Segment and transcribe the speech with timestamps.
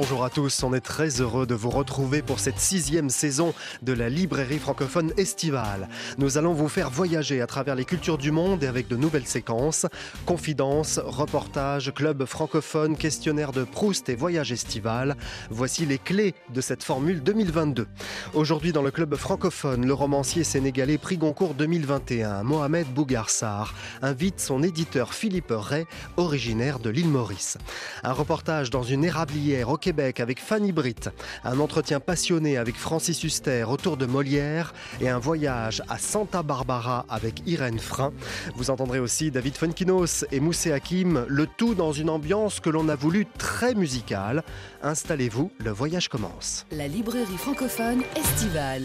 [0.00, 3.52] Bonjour à tous, on est très heureux de vous retrouver pour cette sixième saison
[3.82, 5.88] de la librairie francophone estivale.
[6.18, 9.26] Nous allons vous faire voyager à travers les cultures du monde et avec de nouvelles
[9.26, 9.86] séquences,
[10.24, 15.16] confidences, reportages, clubs francophones, questionnaires de Proust et voyages estival.
[15.50, 17.88] Voici les clés de cette formule 2022.
[18.34, 24.62] Aujourd'hui dans le club francophone, le romancier sénégalais prix Goncourt 2021, Mohamed Bougarsar, invite son
[24.62, 27.58] éditeur Philippe Ray, originaire de l'île Maurice.
[28.04, 31.08] Un reportage dans une érablière au Avec Fanny Britt,
[31.44, 37.06] un entretien passionné avec Francis Huster autour de Molière et un voyage à Santa Barbara
[37.08, 38.12] avec Irène Frein.
[38.54, 42.90] Vous entendrez aussi David Funkinos et Moussé Hakim, le tout dans une ambiance que l'on
[42.90, 44.44] a voulu très musicale.
[44.82, 46.66] Installez-vous, le voyage commence.
[46.70, 48.84] la librairie francophone estivale.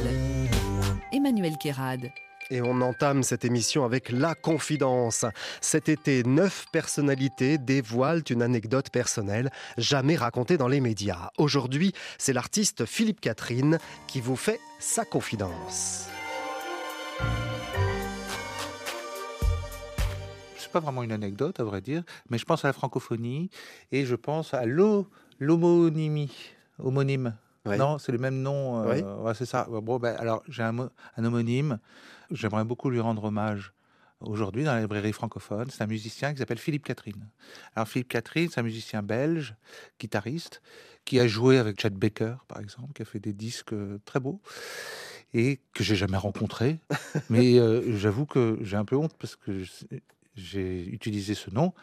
[1.12, 2.12] Emmanuel Kérad.
[2.52, 5.26] Et on entame cette émission avec La Confidence.
[5.62, 11.30] Cet été, neuf personnalités dévoilent une anecdote personnelle jamais racontée dans les médias.
[11.38, 16.08] Aujourd'hui, c'est l'artiste Philippe Catherine qui vous fait sa confidence.
[20.58, 23.52] c'est pas vraiment une anecdote, à vrai dire, mais je pense à la francophonie
[23.92, 25.08] et je pense à l'ho-
[25.40, 26.32] l'homonymie,
[26.80, 27.36] homonyme.
[27.66, 28.84] Non, c'est le même nom.
[28.84, 29.24] euh, Oui.
[29.24, 29.68] ouais, c'est ça.
[29.70, 31.80] Bon, ben, alors, j'ai un, mo- un homonyme.
[32.32, 33.74] J'aimerais beaucoup lui rendre hommage
[34.20, 35.70] aujourd'hui dans la librairie francophone.
[35.70, 37.28] C'est un musicien qui s'appelle Philippe Catherine.
[37.76, 39.56] Alors, Philippe Catherine, c'est un musicien belge,
[40.00, 40.62] guitariste,
[41.06, 44.20] qui a joué avec Chad Baker, par exemple, qui a fait des disques euh, très
[44.20, 44.42] beaux
[45.34, 46.80] et que j'ai jamais rencontré.
[47.30, 49.64] Mais euh, j'avoue que j'ai un peu honte parce que
[50.36, 51.74] j'ai utilisé ce nom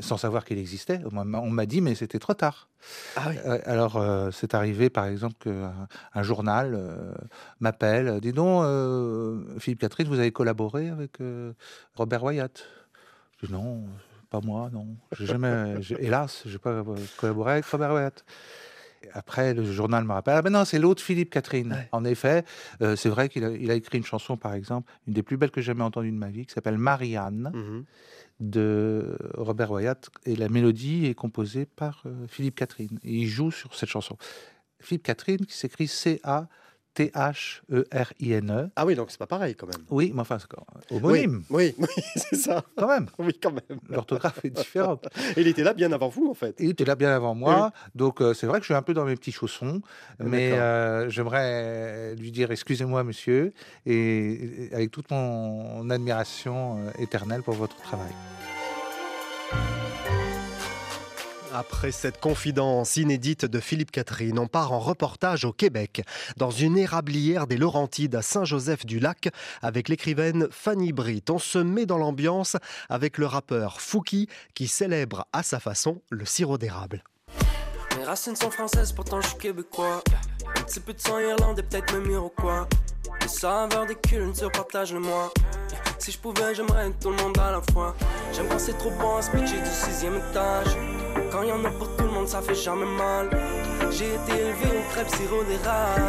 [0.00, 1.00] sans savoir qu'il existait.
[1.12, 2.68] On m'a- dit, mais c'était trop tard.
[3.16, 3.36] Ah oui.
[3.46, 7.12] Euh, alors, euh, c'est arrivé, par exemple, qu'un un journal euh,
[7.60, 8.08] m'appelle.
[8.08, 11.52] euh, Dis donc, euh, Philippe Catherine, vous avez collaboré avec euh,
[11.94, 12.64] Robert Wyatt?
[13.40, 13.84] Je dis non,
[14.30, 14.86] pas moi, non.
[15.18, 16.84] J'ai jamais, hélas, j'ai pas euh,
[17.16, 18.24] collaboré avec Robert Wyatt.
[19.14, 21.72] Après, le journal me rappelle, ah ben non, c'est l'autre Philippe Catherine.
[21.72, 21.88] Ouais.
[21.90, 22.44] En effet,
[22.82, 25.60] euh, c'est vrai qu'il a, écrit une chanson, par exemple, une des plus belles que
[25.60, 27.84] j'ai jamais entendues de ma vie, qui s'appelle Marianne Mhm.
[28.42, 33.50] De Robert Wyatt et la mélodie est composée par euh, Philippe Catherine et il joue
[33.50, 34.16] sur cette chanson.
[34.80, 35.88] Philippe Catherine qui s'écrit
[36.96, 38.70] C-A-T-H-E-R-I-N-E.
[38.76, 39.80] Ah oui, donc c'est pas pareil quand même.
[39.80, 40.48] E Oui, mais enfin, c'est
[40.94, 42.64] homonyme, Oui, oui, oui, c'est ça.
[42.76, 43.06] quand même.
[43.18, 43.78] Oui, quand même.
[43.88, 45.06] L'orthographe est différente.
[45.36, 46.54] Il était là bien avant vous, en fait.
[46.58, 48.94] Il était là bien avant moi, donc euh, c'est vrai que je suis un peu
[48.94, 49.80] dans mes petits chaussons,
[50.18, 53.52] mais euh, j'aimerais lui dire excusez-moi monsieur,
[53.86, 58.12] et, et avec toute mon admiration euh, éternelle pour votre travail.
[61.54, 66.02] Après cette confidence inédite de Philippe Catherine, on part en reportage au Québec,
[66.38, 69.28] dans une érablière des Laurentides à Saint-Joseph-du-Lac,
[69.60, 71.28] avec l'écrivaine Fanny Britt.
[71.28, 72.56] On se met dans l'ambiance
[72.88, 77.04] avec le rappeur Fouki, qui célèbre à sa façon le sirop d'érable.
[77.98, 80.02] Mes racines sont françaises, pourtant je suis québécois.
[80.56, 82.66] Un petit peu de sang irlandais, peut-être même iroquois.
[83.20, 85.30] Les saveurs des cultes se partagent le moi.
[85.98, 87.94] Si je pouvais, j'aimerais tout le monde à la fois.
[88.32, 91.01] J'aime quand c'est trop bon à se pitcher du sixième étage.
[91.32, 93.30] Quand y en a pour tout le monde, ça fait jamais mal.
[93.90, 96.02] J'ai été élevé au crêpes sirop d'érable.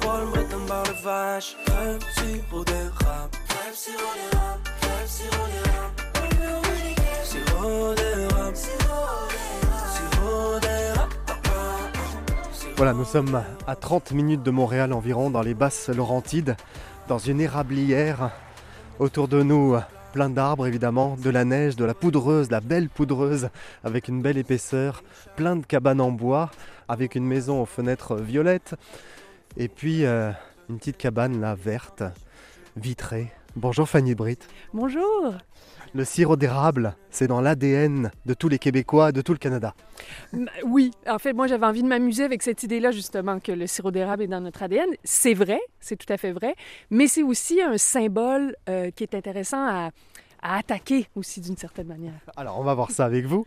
[0.00, 1.56] Paul Breton, barre de vache.
[1.66, 3.32] Crêpes sirop d'érable.
[3.48, 4.62] Crêpes sirop d'érable.
[4.80, 5.98] Crêpes sirop d'érable.
[7.24, 8.56] Sirop d'érable.
[9.94, 11.16] Sirop d'érable.
[12.76, 16.56] Voilà, nous sommes à 30 minutes de Montréal environ, dans les basses Laurentides,
[17.08, 18.30] dans une érablière.
[19.00, 19.76] Autour de nous,
[20.12, 23.48] plein d'arbres évidemment, de la neige, de la poudreuse, la belle poudreuse,
[23.84, 25.02] avec une belle épaisseur,
[25.36, 26.50] plein de cabanes en bois,
[26.88, 28.74] avec une maison aux fenêtres violettes,
[29.56, 30.30] et puis euh,
[30.68, 32.02] une petite cabane là, verte,
[32.76, 33.32] vitrée.
[33.56, 34.48] Bonjour Fanny Britt.
[34.72, 35.34] Bonjour.
[35.94, 39.74] Le sirop d'érable, c'est dans l'ADN de tous les Québécois, de tout le Canada.
[40.64, 43.90] Oui, en fait, moi, j'avais envie de m'amuser avec cette idée-là, justement, que le sirop
[43.90, 44.88] d'érable est dans notre ADN.
[45.04, 46.54] C'est vrai, c'est tout à fait vrai,
[46.90, 49.90] mais c'est aussi un symbole euh, qui est intéressant à,
[50.42, 52.14] à attaquer aussi d'une certaine manière.
[52.36, 53.46] Alors, on va voir ça avec vous.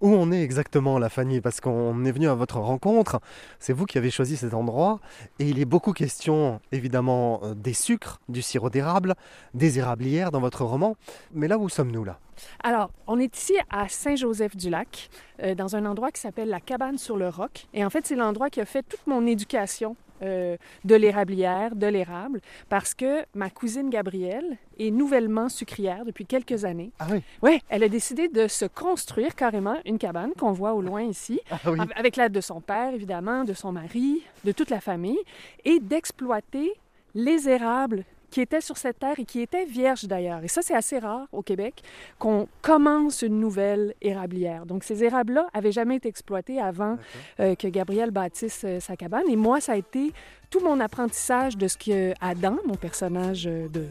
[0.00, 1.40] Où on est exactement, la Fanny?
[1.40, 3.20] Parce qu'on est venu à votre rencontre.
[3.58, 5.00] C'est vous qui avez choisi cet endroit.
[5.38, 9.14] Et il est beaucoup question, évidemment, euh, des sucres, du sirop d'érable,
[9.54, 10.96] des érablières dans votre roman.
[11.32, 12.18] Mais là, où sommes-nous, là?
[12.62, 15.08] Alors, on est ici à Saint-Joseph-du-Lac,
[15.42, 17.66] euh, dans un endroit qui s'appelle la Cabane sur le Roc.
[17.72, 21.86] Et en fait, c'est l'endroit qui a fait toute mon éducation euh, de l'érablière, de
[21.86, 26.90] l'érable, parce que ma cousine Gabrielle est nouvellement sucrière depuis quelques années.
[26.98, 27.22] Ah oui?
[27.42, 31.40] Oui, elle a décidé de se construire carrément une cabane qu'on voit au loin ici,
[31.50, 31.78] Ah oui.
[31.96, 35.18] avec l'aide de son père, évidemment, de son mari, de toute la famille,
[35.64, 36.72] et d'exploiter
[37.14, 38.04] les érables
[38.36, 40.44] qui étaient sur cette terre et qui étaient vierges d'ailleurs.
[40.44, 41.82] Et ça, c'est assez rare au Québec
[42.18, 44.66] qu'on commence une nouvelle érablière.
[44.66, 46.98] Donc, ces érables-là avaient jamais été exploités avant
[47.40, 49.22] euh, que Gabriel bâtisse euh, sa cabane.
[49.30, 50.12] Et moi, ça a été
[50.50, 53.86] tout mon apprentissage de ce que Adam, mon personnage euh, de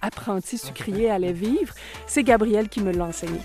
[0.00, 1.74] apprenti sucrier, allait vivre.
[2.06, 3.40] C'est Gabriel qui me l'a enseigné.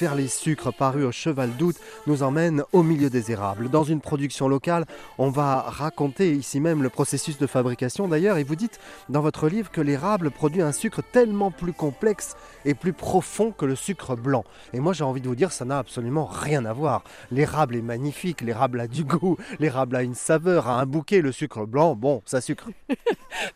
[0.00, 1.76] Faire les sucres parus au Cheval d'Août
[2.06, 3.68] nous emmène au milieu des érables.
[3.68, 4.86] Dans une production locale,
[5.18, 8.80] on va raconter ici même le processus de fabrication d'ailleurs et vous dites
[9.10, 12.34] dans votre livre que l'érable produit un sucre tellement plus complexe
[12.64, 14.44] et plus profond que le sucre blanc.
[14.72, 17.04] Et moi j'ai envie de vous dire ça n'a absolument rien à voir.
[17.30, 21.32] L'érable est magnifique, l'érable a du goût, l'érable a une saveur, a un bouquet, le
[21.32, 22.68] sucre blanc, bon, ça sucre.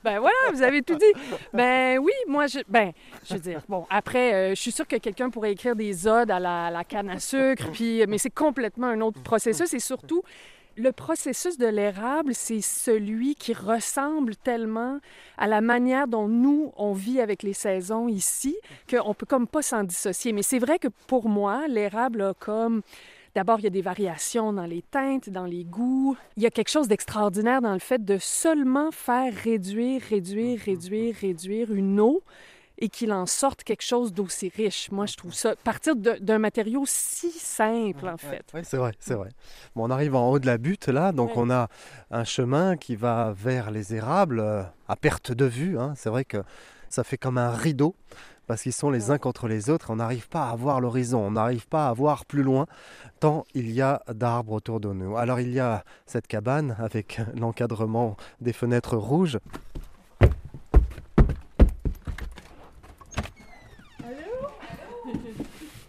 [0.02, 1.12] Ben voilà, vous avez tout dit.
[1.52, 2.92] Ben oui, moi, je, ben,
[3.28, 6.30] je veux dire, bon, après, euh, je suis sûre que quelqu'un pourrait écrire des odes
[6.30, 10.22] à la, la canne à sucre, puis, mais c'est complètement un autre processus et surtout,
[10.76, 14.98] le processus de l'érable, c'est celui qui ressemble tellement
[15.38, 18.56] à la manière dont nous, on vit avec les saisons ici,
[18.90, 20.32] qu'on peut comme pas s'en dissocier.
[20.32, 22.82] Mais c'est vrai que pour moi, l'érable a comme
[23.34, 26.16] D'abord, il y a des variations dans les teintes, dans les goûts.
[26.36, 31.16] Il y a quelque chose d'extraordinaire dans le fait de seulement faire réduire, réduire, réduire,
[31.20, 32.22] réduire une eau
[32.78, 34.90] et qu'il en sorte quelque chose d'aussi riche.
[34.90, 38.44] Moi, je trouve ça, partir d'un matériau si simple, en fait.
[38.54, 39.30] Oui, c'est vrai, c'est vrai.
[39.76, 41.68] Bon, on arrive en haut de la butte là, donc on a
[42.10, 45.78] un chemin qui va vers les érables euh, à perte de vue.
[45.78, 45.94] hein.
[45.96, 46.38] C'est vrai que
[46.88, 47.94] ça fait comme un rideau
[48.46, 49.90] parce qu'ils sont les uns contre les autres.
[49.90, 52.66] On n'arrive pas à voir l'horizon, on n'arrive pas à voir plus loin
[53.20, 55.16] tant il y a d'arbres autour de nous.
[55.16, 59.38] Alors il y a cette cabane avec l'encadrement des fenêtres rouges.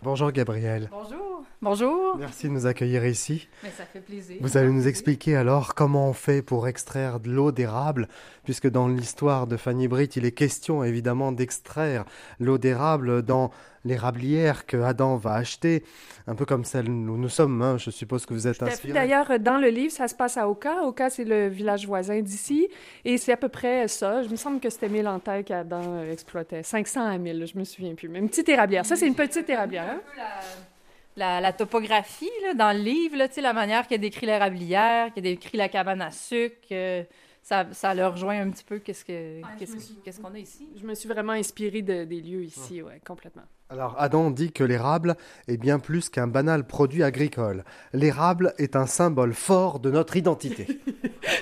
[0.05, 0.87] Bonjour Gabriel.
[0.91, 1.43] Bonjour.
[1.63, 2.17] Bonjour.
[2.17, 3.47] Merci de nous accueillir ici.
[3.63, 4.37] Mais ça fait plaisir.
[4.39, 8.07] Vous allez nous expliquer alors comment on fait pour extraire de l'eau d'érable,
[8.43, 12.05] puisque dans l'histoire de Fanny Britt, il est question évidemment d'extraire
[12.39, 13.49] l'eau d'érable dans
[13.85, 15.83] l'érablière que Adam va acheter,
[16.27, 17.61] un peu comme celle où nous sommes.
[17.61, 17.77] hein.
[17.77, 18.93] Je suppose que vous êtes inspiré.
[18.93, 20.83] D'ailleurs, dans le livre, ça se passe à Oka.
[20.83, 22.67] Oka, c'est le village voisin d'ici.
[23.05, 24.23] Et c'est à peu près ça.
[24.23, 26.63] Je me semble que c'était 1000 en terre qu'Adam euh, exploitait.
[26.63, 28.09] 500 à 1000, je me souviens plus.
[28.09, 28.85] Mais une petite érablière.
[28.85, 29.83] Ça, c'est une petite érablière.
[29.89, 30.01] hein?
[30.01, 33.87] Un peu la, la- la topographie là, dans le livre, là, tu sais, la manière
[33.87, 37.03] qu'il a décrit l'érablière, qu'il a décrit la cabane à sucre, euh,
[37.41, 40.67] ça, ça le rejoint un petit peu qu'est-ce que qu'est-ce qu'est-ce qu'on a ici.
[40.81, 43.43] Je me suis vraiment inspirée de- des lieux ici, ouais, complètement.
[43.69, 45.15] Alors Adam dit que l'érable
[45.47, 47.63] est bien plus qu'un banal produit agricole.
[47.93, 50.67] L'érable est un symbole fort de notre identité.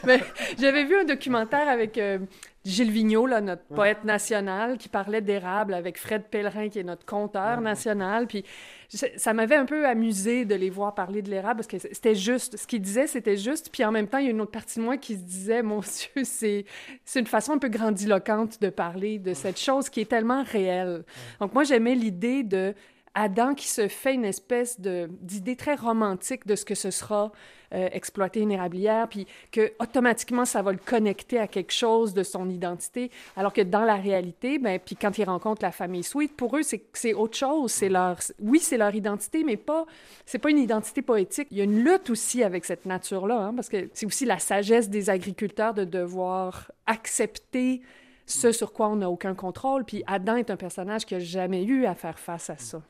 [0.58, 2.20] J'avais vu un documentaire avec euh,
[2.65, 7.06] Gilles Vigneault, là, notre poète national, qui parlait d'érable avec Fred Pellerin, qui est notre
[7.06, 8.25] conteur national.
[8.27, 8.45] Puis
[8.94, 12.15] je- ça m'avait un peu amusé de les voir parler de l'érable parce que c'était
[12.15, 12.56] juste.
[12.56, 13.69] Ce qu'il disait, c'était juste.
[13.71, 15.62] Puis en même temps, il y a une autre partie de moi qui se disait,
[15.62, 15.80] mon
[16.15, 16.63] Dieu, c'est
[17.04, 21.04] c'est une façon un peu grandiloquente de parler de cette chose qui est tellement réelle.
[21.42, 22.74] Donc moi, j'aimais l'idée de
[23.15, 27.31] Adam qui se fait une espèce d'idée très romantique de ce que ce sera
[27.74, 32.22] euh, exploiter une érablière, puis que automatiquement ça va le connecter à quelque chose de
[32.22, 36.36] son identité, alors que dans la réalité, ben puis quand ils rencontrent la famille Sweet,
[36.36, 39.86] pour eux c'est autre chose, c'est leur oui c'est leur identité, mais pas
[40.25, 41.48] c'est pas une identité poétique.
[41.51, 44.39] Il y a une lutte aussi avec cette nature là, parce que c'est aussi la
[44.39, 47.82] sagesse des agriculteurs de devoir accepter
[48.25, 49.84] ce sur quoi on n'a aucun contrôle.
[49.84, 52.82] Puis Adam est un personnage qui a jamais eu à faire face à ça.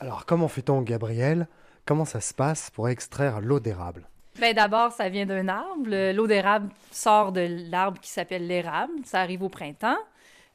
[0.00, 1.46] Alors comment fait-on Gabriel?
[1.84, 4.08] Comment ça se passe pour extraire l'eau d'érable?
[4.38, 5.86] Ben d'abord, ça vient d'un arbre.
[5.86, 8.92] Le- L'eau d'érable sort de l'arbre qui s'appelle l'érable.
[9.04, 9.96] Ça arrive au printemps.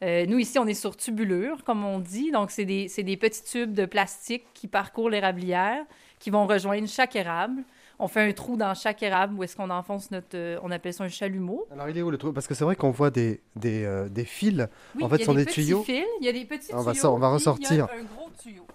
[0.04, 2.32] Euh, nous, ici, on est sur tubulure, comme on dit.
[2.32, 5.84] Donc, c'est des, c'est des petits tubes de plastique qui parcourent l'érablière,
[6.20, 7.64] qui vont rejoindre chaque érable.
[8.04, 10.36] On fait un trou dans chaque érable où est-ce qu'on enfonce notre...
[10.36, 11.66] euh, on appelle ça un chalumeau.
[11.72, 12.34] Alors il est où le trou?
[12.34, 14.68] Parce que c'est vrai qu'on voit des, des, euh, des fils.
[14.96, 15.84] Oui, En fait, ce sont des, des petits tuyaux.
[15.84, 16.04] fils.
[16.20, 17.14] Il y a des petits On va tuyaux.
[17.14, 17.84] on va puis il y a ressortir.
[17.84, 18.66] un gros tuyau.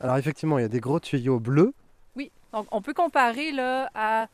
[0.00, 1.74] Alors effectivement, il y a des gros tuyaux bleus.
[2.16, 4.28] Oui, donc on peut comparer là à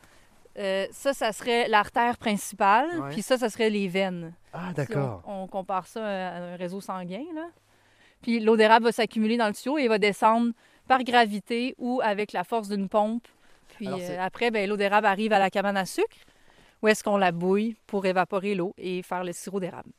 [0.57, 3.09] euh, ça, ça serait l'artère principale, Ouais.
[3.11, 4.33] puis ça, ça serait les veines.
[4.53, 5.21] Ah Si d'accord.
[5.27, 7.45] on, on compare ça à un réseau sanguin là.
[8.21, 10.53] Puis l'eau d'érable va s'accumuler dans le tuyau et va descendre
[10.87, 13.27] par gravité ou avec la force d'une pompe.
[13.77, 16.17] Puis Alors, euh, après, ben, l'eau d'érable arrive à la cabane à sucre,
[16.83, 19.89] où est-ce qu'on la bouille pour évaporer l'eau et faire le sirop d'érable.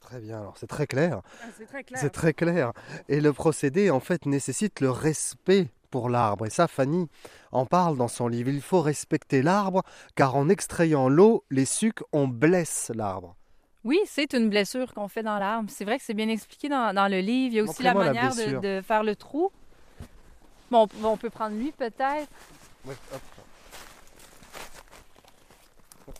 [0.00, 1.20] Très bien, alors c'est très clair.
[1.42, 2.00] Ah, c'est très clair.
[2.00, 2.72] C'est très clair.
[3.08, 6.46] Et le procédé, en fait, nécessite le respect pour l'arbre.
[6.46, 7.08] Et ça, Fanny
[7.52, 8.48] en parle dans son livre.
[8.50, 9.82] Il faut respecter l'arbre,
[10.14, 13.36] car en extrayant l'eau, les sucs, on blesse l'arbre.
[13.84, 15.68] Oui, c'est une blessure qu'on fait dans l'arbre.
[15.70, 17.52] C'est vrai que c'est bien expliqué dans, dans le livre.
[17.54, 19.50] Il y a aussi la manière de, de faire le trou.
[20.70, 22.28] Bon, on- on peut prendre lui peut-être.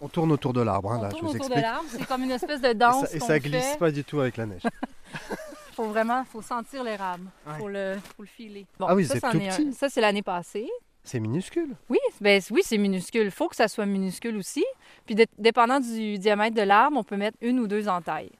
[0.02, 1.84] On tourne autour de l'arbre, hein, on là, tourne je vous autour de l'arbre.
[1.90, 3.78] C'est comme une espèce de Et danse ça, et ça glisse fait.
[3.78, 4.62] pas du tout avec la neige.
[5.74, 7.26] faut vraiment faut sentir l'érable.
[7.46, 7.58] Ouais.
[7.58, 8.66] Faut le, faut le filer.
[8.78, 9.72] Bon, Ah oui, c'est tout un.
[9.72, 10.68] Ça, c'est l'année passée.
[11.02, 11.74] C'est minuscule.
[11.88, 13.24] Oui, ben, oui c'est minuscule.
[13.24, 14.64] Il faut que ça soit minuscule aussi.
[15.06, 18.30] Puis, dé- dépendant du diamètre de l'arbre, on peut mettre une ou deux entailles.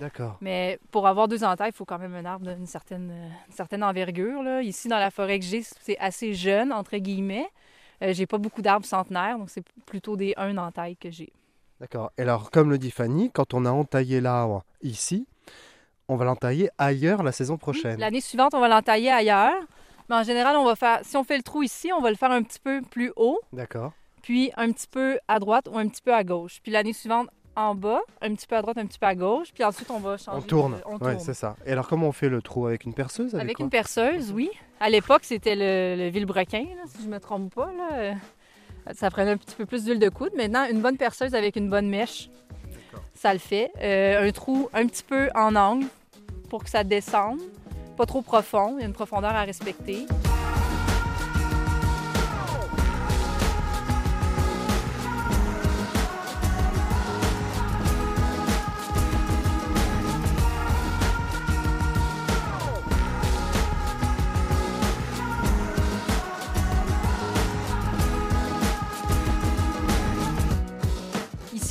[0.00, 0.38] D'accord.
[0.40, 3.12] Mais pour avoir deux entailles, il faut quand même un arbre d'une certaine,
[3.48, 4.42] une certaine envergure.
[4.42, 4.62] Là.
[4.62, 7.46] Ici, dans la forêt que j'ai, c'est assez jeune, entre guillemets.
[8.02, 11.30] Euh, j'ai pas beaucoup d'arbres centenaires, donc c'est plutôt des un entaille que j'ai.
[11.80, 12.12] D'accord.
[12.16, 15.26] Et alors, comme le dit Fanny, quand on a entaillé l'arbre ici,
[16.08, 18.00] on va l'entailler ailleurs la saison prochaine.
[18.00, 19.54] L'année suivante, on va l'entailler ailleurs.
[20.08, 22.16] Mais en général, on va faire, si on fait le trou ici, on va le
[22.16, 23.92] faire un petit peu plus haut, D'accord.
[24.22, 26.58] puis un petit peu à droite ou un petit peu à gauche.
[26.62, 29.48] Puis l'année suivante, en bas, un petit peu à droite, un petit peu à gauche.
[29.52, 30.38] Puis ensuite, on va changer.
[30.38, 30.72] On tourne.
[30.74, 31.18] de- on Ouais, tourne.
[31.20, 31.56] c'est ça.
[31.66, 32.66] Et alors, comment on fait le trou?
[32.66, 34.50] Avec une perceuse Avec, une perceuse, oui.
[34.80, 37.70] À l'époque, c'était le, le vilebrequin, là, si je me trompe pas.
[37.76, 38.14] Là.
[38.94, 40.32] Ça prenait un petit peu plus d'huile de coude.
[40.36, 42.30] Maintenant, une bonne perceuse avec une bonne mèche,
[43.14, 43.70] ça le fait.
[43.82, 45.86] Euh, un trou un petit peu en angle
[46.48, 47.40] pour que ça descende.
[47.98, 50.06] Pas trop profond, il y a une profondeur à respecter.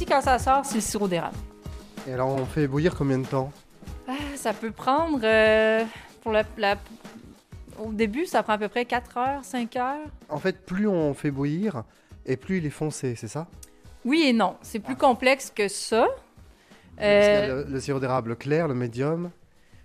[0.10, 1.38] Quand ça sort, c'est le sirop d'érable.
[2.08, 3.52] Et alors, on fait bouillir combien de temps?
[4.08, 5.84] Ah, ça peut prendre, euh,
[6.24, 6.78] pour la, la-
[7.80, 10.08] Au début, ça prend à peu près 4 heures, 5 heures.
[10.30, 11.84] En fait, plus on fait bouillir,
[12.26, 13.48] et plus il est foncé, c'est ça?
[14.06, 14.56] Oui et non.
[14.62, 16.08] C'est plus complexe que ça.
[17.02, 19.30] Euh, le, le sirop d'érable clair, le médium.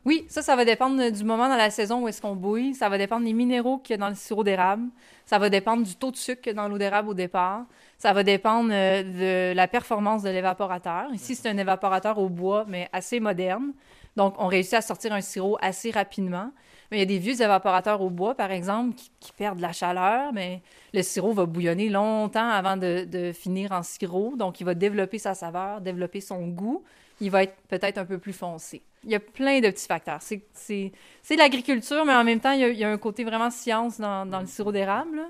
[0.05, 2.75] Oui, ça, ça va dépendre du moment dans la saison où est-ce qu'on bouille.
[2.75, 4.89] Ça va dépendre des minéraux qu'il y a dans le sirop d'érable.
[5.25, 7.65] Ça va dépendre du taux de sucre dans l'eau d'érable au départ.
[7.97, 11.07] Ça va dépendre euh, de la performance de l'évaporateur.
[11.15, 13.73] Ici, c'est un évaporateur au bois, mais assez moderne.
[14.15, 16.51] Donc, on réussit à sortir un sirop assez rapidement.
[16.91, 20.35] Mais il y a des vieux évaporateurs au bois, par exemple, qui, perdent la chaleur,
[20.35, 20.61] mais
[20.93, 24.35] le sirop va bouillonner longtemps avant de finir en sirop.
[24.37, 26.85] Donc, il va développer sa saveur, développer son goût.
[27.21, 28.83] Il va être peut-être un peu plus foncé.
[29.05, 30.21] Il y a plein de petits facteurs.
[30.23, 30.93] C'est-
[31.37, 34.01] l'agriculture, mais en même temps, il y, a, il y a un côté vraiment science
[34.01, 35.21] dans, dans le sirop d'érable.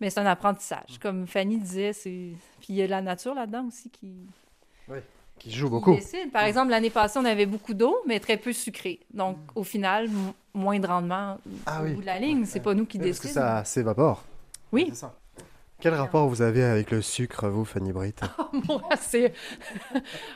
[0.00, 0.98] Mais c'est un apprentissage.
[1.00, 2.30] Comme Fanny disait, c'est...
[2.60, 4.12] Puis il y a la nature là-dedans aussi qui,
[5.38, 5.94] Qui joue qui beaucoup.
[5.94, 6.32] décide.
[6.32, 8.98] Par exemple, l'année passée, on avait beaucoup d'eau, mais très peu sucré.
[9.14, 10.08] Donc, au final,
[10.54, 11.92] moins de rendement Ah au oui.
[11.94, 12.44] bout de la ligne.
[12.46, 13.40] C'est pas nous qui Parce que décidons.
[13.40, 14.24] ça s'évapore.
[14.72, 14.90] Oui.
[14.94, 15.14] Ça.
[15.82, 18.20] Quel rapport vous avez avec le sucre, vous, Fanny Britt?
[18.68, 19.32] Moi, c'est.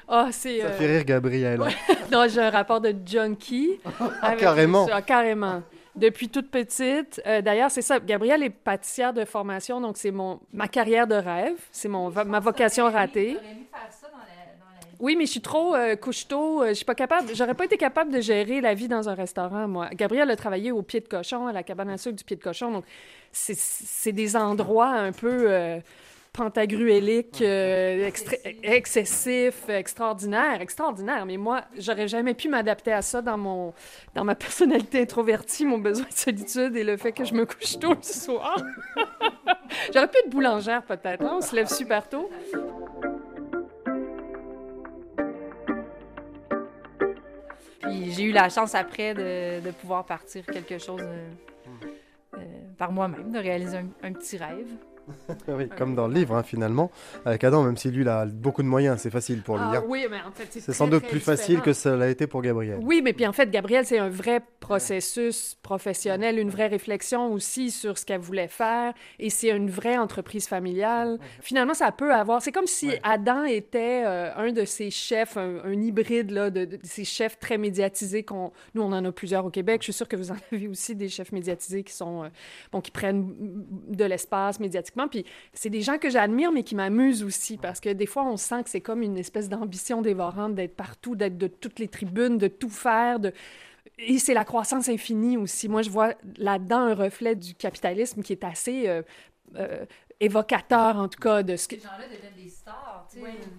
[0.08, 0.58] Ah, c'est.
[0.58, 1.60] Ça euh, fait rire Gabriel.
[2.10, 3.78] Non, j'ai un rapport de junkie.
[4.22, 4.86] avec carrément.
[4.86, 5.62] le sucre, carrément.
[5.94, 7.22] Depuis toute petite.
[7.28, 8.00] Euh, D'ailleurs, c'est ça.
[8.00, 11.56] Gabrielle est pâtissière de formation, donc c'est mon ma carrière de rêve.
[11.70, 13.36] C'est mon ma vocation ratée.
[15.00, 16.62] Oui, mais je suis trop euh, couche-tôt.
[16.62, 17.34] euh, je suis pas capable.
[17.34, 19.88] J'aurais pas été capable de gérer la vie dans un restaurant, moi.
[19.92, 22.42] Gabrielle a travaillé au pied de cochon, à la cabane à sucre du pied de
[22.42, 22.70] cochon.
[22.72, 22.84] Donc,
[23.32, 25.78] c'est- des endroits un peu euh,
[26.32, 31.26] pantagruéliques, euh, extra- excessifs, extraordinaires, extraordinaires.
[31.26, 33.74] Mais moi, j'aurais jamais pu m'adapter à ça dans mon,
[34.14, 37.78] dans ma personnalité introvertie, mon besoin de solitude et le fait que je me couche
[37.78, 38.56] tôt le soir.
[39.94, 41.22] j'aurais pu être boulangère peut-être.
[41.22, 42.30] hein, On se lève super tôt.
[47.90, 51.28] J'ai eu la chance après de, pouvoir partir quelque chose euh,
[52.34, 52.38] euh,
[52.78, 54.68] par moi-même, de réaliser un petit rêve.
[55.48, 56.90] oui, comme dans le livre, hein, finalement.
[57.24, 59.64] Avec Adam, même si lui, il a beaucoup de moyens, c'est facile pour lui.
[59.66, 59.84] Ah hein.
[59.86, 62.80] oui, mais en fait, C'est sans doute plus facile que ça l'a été pour Gabriel.
[62.82, 67.70] Oui, mais puis en fait, Gabrielle, c'est un vrai processus professionnel, une vraie réflexion aussi
[67.70, 71.18] sur ce qu'elle voulait faire, et c'est une vraie entreprise familiale.
[71.40, 72.42] Finalement, ça peut avoir...
[72.42, 76.64] C'est comme si Adam était euh, un de ces chefs, un, un hybride là, de,
[76.64, 78.24] de ces chefs très médiatisés.
[78.24, 79.82] qu'on Nous, on en a plusieurs au Québec.
[79.82, 82.24] Je suis sûre que vous en avez aussi des chefs médiatisés qui sont...
[82.24, 82.28] euh,
[82.72, 83.34] bon, qui prennent
[83.88, 84.60] de l'espace
[85.10, 88.36] Puis c'est des gens que j'admire, mais qui m'amusent aussi, parce que des fois, on
[88.36, 92.38] sent que c'est comme une espèce d'ambition dévorante d'être partout, d'être de toutes les tribunes,
[92.38, 93.18] de tout faire.
[93.98, 95.68] Et c'est la croissance infinie aussi.
[95.68, 99.02] Moi, je vois là-dedans un reflet du capitalisme qui est assez euh,
[99.56, 99.84] euh,
[100.20, 101.76] évocateur, en tout cas, de ce que...
[101.76, 102.95] Ces gens-là deviennent des stars.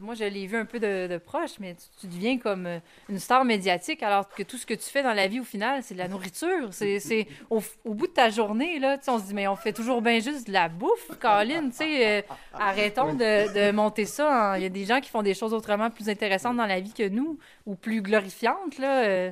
[0.02, 2.80] Moi, je l'ai vu un peu de, de proche, mais tu, tu deviens comme euh,
[3.10, 5.82] une star médiatique, alors que tout ce que tu fais dans la vie, au final,
[5.84, 6.70] c'est de la nourriture.
[6.74, 9.74] C'est, c'est au, au bout de ta journée, là, on se dit, mais on fait
[9.74, 12.08] toujours bien juste de la bouffe, Colin, tu sais.
[12.20, 12.22] euh,
[12.60, 14.58] arrêtons de, de monter ça.
[14.58, 16.94] Il y a des gens qui font des choses autrement plus intéressantes dans la vie
[16.94, 19.04] que nous, ou plus glorifiantes, là.
[19.06, 19.32] euh,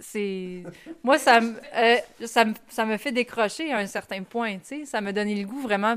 [0.00, 0.62] c'est
[1.04, 4.64] moi ça me euh, ça me ça me fait décrocher à un certain point tu
[4.64, 5.96] sais ça me donnait le goût vraiment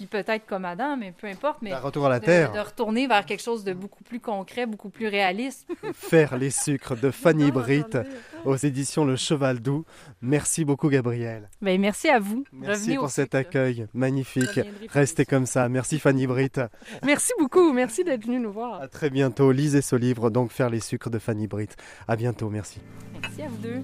[0.00, 2.52] puis peut-être comme Adam mais peu importe mais Un retour à la de, terre.
[2.52, 6.96] de retourner vers quelque chose de beaucoup plus concret beaucoup plus réaliste Faire les sucres
[6.96, 7.98] de Fanny Non, Britt
[8.44, 9.84] aux éditions Le Cheval Doux.
[10.22, 11.50] Merci beaucoup, Gabriel.
[11.60, 13.36] ben merci à vous Merci Revenez pour cet sucre.
[13.36, 14.60] accueil magnifique.
[14.90, 15.68] Restez comme ça.
[15.68, 16.60] Merci, Fanny Britt.
[17.04, 17.72] Merci beaucoup.
[17.74, 18.80] Merci d'être venu nous voir.
[18.80, 19.52] À très bientôt.
[19.52, 21.76] Lisez ce livre, donc Faire les sucres de Fanny Britt.
[22.08, 22.48] À bientôt.
[22.48, 22.80] Merci.
[23.20, 23.82] merci à vous deux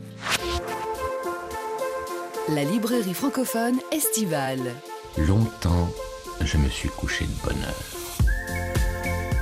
[2.54, 4.61] La librairie francophone estivale.
[5.18, 5.90] Longtemps,
[6.44, 7.96] je me suis couché de bonne heure.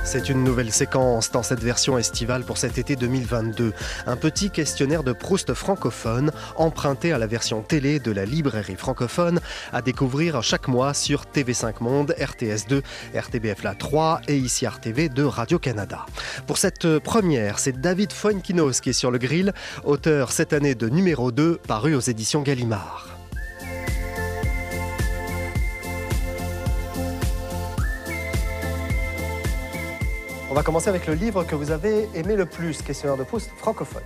[0.05, 3.73] C'est une nouvelle séquence dans cette version estivale pour cet été 2022.
[4.07, 9.41] Un petit questionnaire de Proust francophone emprunté à la version télé de la librairie francophone
[9.73, 12.81] à découvrir chaque mois sur TV5 Monde, RTS2,
[13.13, 16.05] RTBF La 3 et ici RTV de Radio-Canada.
[16.47, 19.51] Pour cette première, c'est David Fuenquinos qui est sur le grill,
[19.83, 23.14] auteur cette année de numéro 2 paru aux éditions Gallimard.
[30.55, 33.51] On va commencer avec le livre que vous avez aimé le plus, questionnaire de Proust
[33.57, 34.01] francophone.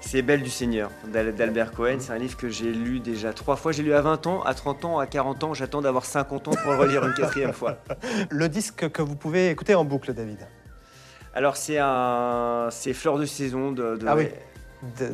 [0.00, 1.96] C'est Belle du Seigneur d'Al- d'Albert Cohen.
[1.98, 3.72] C'est un livre que j'ai lu déjà trois fois.
[3.72, 5.54] J'ai lu à 20 ans, à 30 ans, à 40 ans.
[5.54, 7.78] J'attends d'avoir 50 ans pour le relire une quatrième fois.
[8.30, 10.46] Le disque que vous pouvez écouter en boucle, David,
[11.34, 12.68] Alors, c'est un...
[12.70, 14.28] c'est Fleur de saison de, de- Ah oui.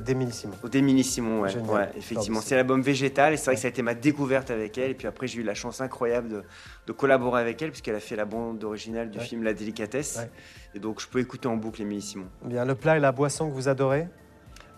[0.04, 0.54] d'Émilie Simon.
[0.70, 1.40] d'Émilie Simon.
[1.40, 2.40] Ouais, ouais, effectivement.
[2.40, 4.90] C'est l'album Végétal et c'est vrai que ça a été ma découverte avec elle.
[4.90, 6.42] Et puis après, j'ai eu la chance incroyable de,
[6.86, 9.24] de collaborer avec elle puisqu'elle a fait la bande originale du Ouais.
[9.24, 10.16] film La Délicatesse.
[10.18, 10.30] Ouais.
[10.74, 12.26] Et donc, je peux écouter en boucle Émilie Simon.
[12.44, 14.08] Bien, le plat et la boisson que vous adorez?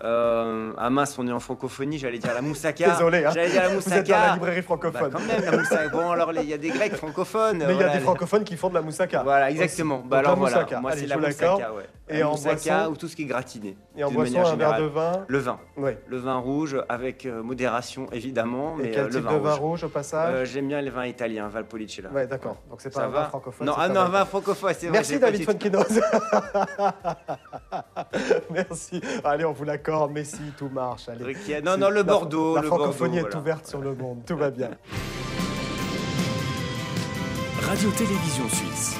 [0.04, 2.90] Euh, ah mince, on est en francophonie, j'allais dire la moussaka.
[2.90, 3.30] Désolé, hein.
[3.34, 4.26] J'allais dire la Vous êtes dans moussaka.
[4.26, 5.10] la librairie Bah, francophone.
[5.12, 5.88] quand même, la moussaka.
[5.88, 7.64] Bon, alors, il y a des grecs francophones.
[7.66, 9.22] Mais il y a des francophones qui font de la moussaka.
[9.22, 10.02] Voilà, exactement.
[10.06, 10.80] Bah alors la voilà, moussaka.
[10.80, 11.84] moi c'est la moussaka, ouais.
[12.08, 13.76] Et La en moussaka boisson ou tout ce qui est gratiné.
[13.96, 15.24] Et en boisson, un verre de vin.
[15.26, 15.58] Le vin.
[15.76, 15.90] Oui.
[16.06, 19.38] Le vin rouge avec euh, modération évidemment, Et mais quel euh, le type vin de
[19.38, 19.60] vin rouge.
[19.60, 22.10] rouge au passage J'aime bien les vins italiens, Valpolicella.
[22.10, 22.58] Ouais, d'accord.
[22.70, 23.66] Donc c'est pas un vin francophone.
[23.66, 24.98] Non, ah un non, vin- francophone, c'est vrai.
[24.98, 25.82] Merci David Fonkinos.
[28.50, 29.00] Merci.
[29.24, 29.64] Allez, on vous
[30.12, 31.08] Messi, tout marche.
[31.08, 31.36] Allez.
[31.64, 32.56] Non, non, le La- Bordeaux.
[32.56, 33.38] La le francophonie Bordeaux, est voilà.
[33.40, 34.22] ouverte sur le monde.
[34.26, 34.70] Tout va bien.
[37.62, 38.96] Radio-Télévision Suisse.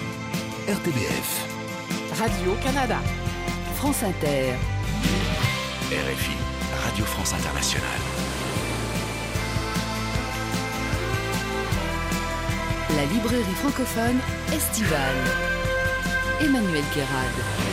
[0.69, 1.47] RTBF.
[2.21, 2.99] Radio-Canada.
[3.77, 4.55] France Inter.
[5.91, 6.37] RFI.
[6.85, 8.01] Radio France Internationale.
[12.97, 14.19] La librairie francophone
[14.53, 15.17] estivale.
[16.41, 17.66] Emmanuel Guérard.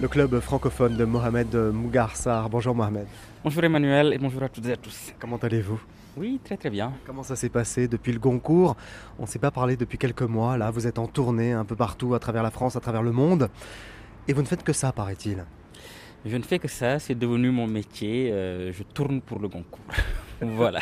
[0.00, 2.48] Le club francophone de Mohamed Mougarsar.
[2.48, 3.06] Bonjour Mohamed.
[3.44, 5.12] Bonjour Emmanuel et bonjour à toutes et à tous.
[5.18, 5.78] Comment allez-vous?
[6.16, 6.94] Oui, très très bien.
[7.04, 8.76] Comment ça s'est passé depuis le Goncourt?
[9.18, 10.56] On ne s'est pas parlé depuis quelques mois.
[10.56, 13.12] Là, vous êtes en tournée un peu partout, à travers la France, à travers le
[13.12, 13.50] monde.
[14.26, 15.44] Et vous ne faites que ça, paraît-il.
[16.24, 18.30] Je ne fais que ça, c'est devenu mon métier.
[18.32, 19.84] euh, je tourne pour le Goncourt.
[20.40, 20.80] voilà.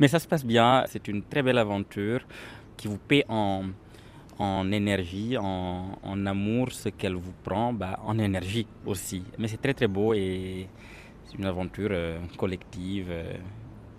[0.00, 0.84] Mais ça se passe bien.
[0.88, 2.26] C'est une très belle aventure
[2.76, 3.66] qui vous paie en,
[4.42, 9.22] en énergie, en, amour, ce qu'elle vous prend, bah, en énergie aussi.
[9.38, 10.66] Mais c'est très très beau et
[11.24, 13.34] c'est une aventure euh, collective, euh,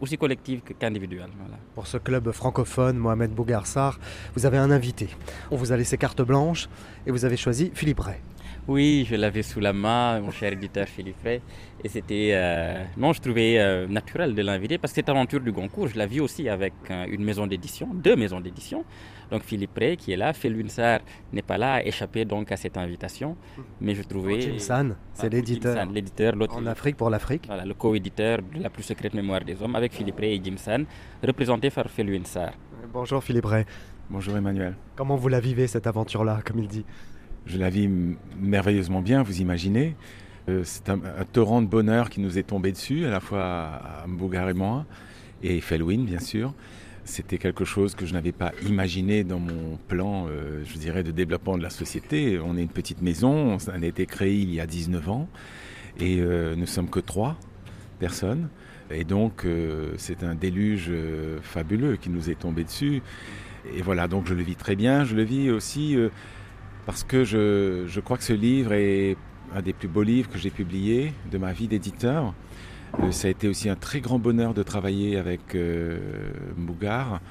[0.02, 1.30] aussi collective qu'individuelle.
[1.76, 4.00] Pour ce club francophone, Mohamed Bougarsar,
[4.36, 5.08] vous avez un invité.
[5.50, 6.68] On vous a laissé carte blanche
[7.08, 8.18] et vous avez choisi Philippe Ray.
[8.66, 11.42] Oui, je l'avais sous la main, mon cher éditeur Philippe Ray.
[11.84, 12.30] Et c'était.
[12.34, 15.98] euh, non, je trouvais euh, naturel de l'inviter parce que cette aventure du Goncourt, je
[15.98, 18.86] la vis aussi avec euh, une maison d'édition, deux maisons d'édition.
[19.32, 21.00] Donc Philippe Ray qui est là, Felunsar
[21.34, 23.36] n'est pas là, a échappé donc à cette invitation.
[23.82, 24.40] Mais je trouvais.
[24.40, 25.76] Jim San, c'est Ah, l'éditeur.
[25.76, 26.56] San, L'éditeur, l'autre.
[26.56, 27.44] En Afrique pour l'Afrique.
[27.48, 30.56] Voilà, le co-éditeur de la plus secrète mémoire des hommes avec Philippe Ray et Jim
[30.56, 30.86] San,
[31.22, 32.54] représenté par Felunsar.
[32.94, 33.66] Bonjour Philippe Ray.
[34.10, 34.76] Bonjour Emmanuel.
[34.96, 36.86] Comment vous la vivez cette aventure-là, comme il dit?
[37.46, 37.90] Je la vis
[38.40, 39.96] merveilleusement bien, vous imaginez.
[40.50, 41.00] Euh, c'est un,
[41.32, 44.86] torrent de bonheur qui nous est tombé dessus, à la fois à Mbougar et moi,
[45.42, 46.54] et Felwin, bien sûr.
[47.06, 51.12] C'était quelque chose que je n'avais pas imaginé dans mon plan, euh, je dirais, de
[51.12, 52.40] développement de la société.
[52.40, 55.28] On est une petite maison, on a été créé il y a 19 ans,
[56.00, 57.38] et euh, nous sommes que trois
[58.00, 58.48] personnes.
[58.90, 60.92] Et donc, euh, c'est un déluge
[61.42, 63.02] fabuleux qui nous est tombé dessus.
[63.76, 65.04] Et voilà, donc je le vis très bien.
[65.04, 65.98] Je le vis aussi
[66.86, 69.18] parce que je, je crois que ce livre est
[69.56, 72.34] un des plus beaux livres que j'ai publié de ma vie d'éditeur.
[73.02, 75.98] Euh, ça a été aussi un très grand bonheur de travailler avec euh,
[76.58, 77.22] Mbougar.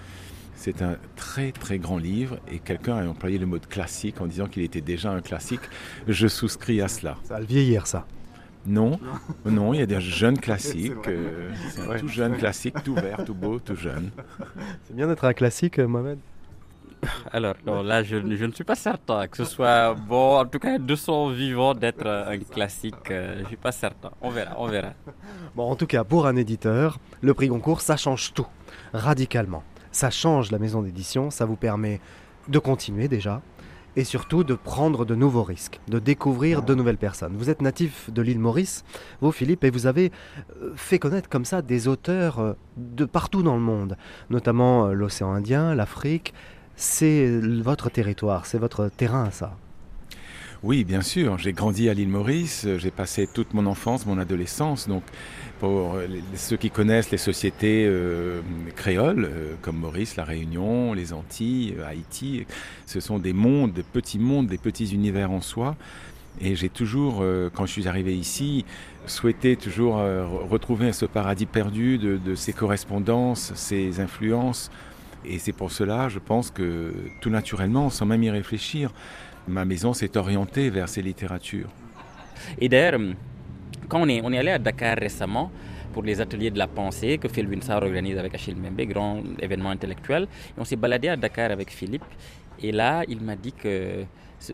[0.55, 4.27] C'est un très très grand livre et quelqu'un a employé le mot de classique en
[4.27, 5.61] disant qu'il était déjà un classique.
[6.07, 7.17] Je souscris à cela.
[7.25, 8.07] Ça va le vieillir, ça.
[8.65, 9.01] Non,
[9.45, 10.93] non, il y a des jeunes classiques.
[11.09, 11.51] euh,
[11.99, 14.11] tout jeune classique, tout vert, tout beau, tout jeune.
[14.85, 16.19] C'est bien d'être un classique, euh, Mohamed.
[17.33, 20.95] Alors, là, je, ne suis pas certain que ce soit bon, en tout cas, de
[20.95, 23.11] son vivant, d'être un classique.
[23.11, 24.11] euh, je ne suis pas certain.
[24.21, 24.93] On verra, on verra.
[25.55, 28.47] Bon, en tout cas, pour un éditeur, le prix Goncourt, ça change tout,
[28.93, 29.65] radicalement.
[29.91, 32.01] Ça change la maison d'édition, ça vous permet
[32.49, 33.43] de continuer déjà,
[33.97, 37.35] et surtout de prendre de nouveaux risques, de découvrir de nouvelles personnes.
[37.37, 38.85] Vous êtes natif de l'île Maurice,
[39.21, 40.11] vous Philippe, et vous avez
[40.63, 43.99] euh, fait connaître comme ça des auteurs euh, de partout dans le monde,
[44.31, 46.33] notamment l'océan Indien, l'Afrique.
[46.77, 49.57] C'est votre territoire, c'est votre terrain, ça.
[50.63, 51.39] Oui, bien sûr.
[51.39, 52.65] J'ai grandi à l'île Maurice.
[52.67, 54.87] euh, J'ai passé toute mon enfance, mon adolescence.
[54.89, 55.03] Donc,
[55.59, 58.43] pour euh, ceux qui connaissent les sociétés euh,
[58.77, 59.29] créoles,
[59.61, 62.47] comme Maurice, La Réunion, les Antilles, Haïti,
[62.87, 65.77] ce sont des mondes, des petits mondes, des petits univers en soi.
[66.41, 68.65] Et j'ai toujours, quand je suis arrivé ici,
[69.07, 74.71] souhaité toujours re- retrouver ce paradis perdu de, de ces correspondances, ces influences.
[75.25, 78.93] Et c'est pour cela, je pense que tout naturellement, sans même y réfléchir,
[79.47, 81.69] ma maison s'est orientée vers ces littératures.
[82.59, 83.01] Et d'ailleurs,
[83.89, 85.51] quand on est, allé à Dakar récemment
[85.93, 89.71] pour les ateliers de la pensée que Phil Winsor organise avec Achille Mbembe, grand événement
[89.71, 92.05] intellectuel, et on s'est baladé à Dakar avec Philippe.
[92.61, 94.05] Et là, il m'a dit que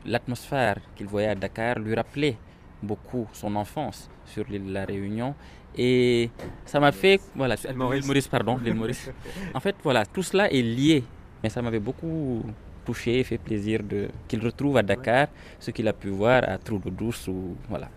[0.04, 2.36] l'atmosphère qu'il voyait à Dakar lui rappelait
[2.82, 5.34] beaucoup son enfance sur l'île de la Réunion.
[5.76, 6.30] Et
[6.64, 8.28] ça m'a fait, voilà, l'île Maurice.
[8.28, 9.10] pardon, l'île Maurice.
[9.54, 11.04] En fait, voilà, tout cela est lié.
[11.42, 12.42] Mais ça m'avait beaucoup
[12.84, 15.28] touché et fait plaisir de qu'il retrouve à Dakar
[15.60, 17.88] ce qu'il a pu voir à Trou d'eau douce ou voilà.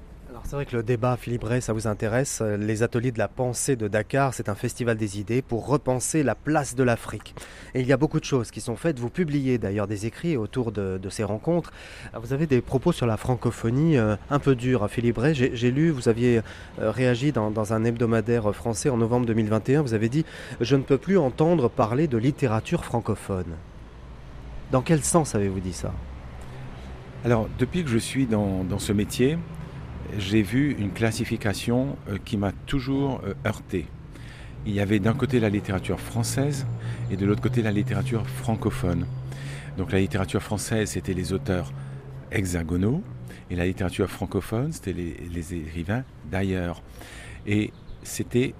[0.44, 2.40] C'est vrai que le débat, Philippe Ray, ça vous intéresse.
[2.42, 6.24] Euh, Les ateliers de la pensée de Dakar, c'est un festival des idées pour repenser
[6.24, 7.36] la place de l'Afrique.
[7.74, 9.00] Et il y a beaucoup de choses qui sont faites.
[9.00, 11.72] Vous publiez d'ailleurs des écrits autour de, ces rencontres.
[12.12, 15.34] Alors, Vous avez des propos sur la francophonie euh, un peu durs, Philippe Ray.
[15.36, 16.42] J'ai lu, vous aviez
[16.80, 19.82] euh, réagi dans, un hebdomadaire français en novembre 2021.
[19.82, 20.26] Vous avez dit
[20.62, 23.56] «Je ne peux plus entendre parler de littérature francophone».
[24.72, 25.94] Dans quel sens avez-vous dit ça?
[27.24, 29.38] Alors, depuis que je suis dans ce métier,
[30.18, 33.88] j'ai vu une classification euh, qui m'a toujours euh, heurté.
[34.66, 36.66] Il y avait d'un côté la littérature française
[37.12, 39.06] et de l'autre côté la littérature francophone.
[39.78, 41.72] Donc la littérature française, c'était les auteurs
[42.32, 43.02] hexagonaux
[43.50, 46.84] et la littérature francophone, c'était les, les écrivains d'ailleurs.
[47.48, 47.72] Et
[48.04, 48.54] c'était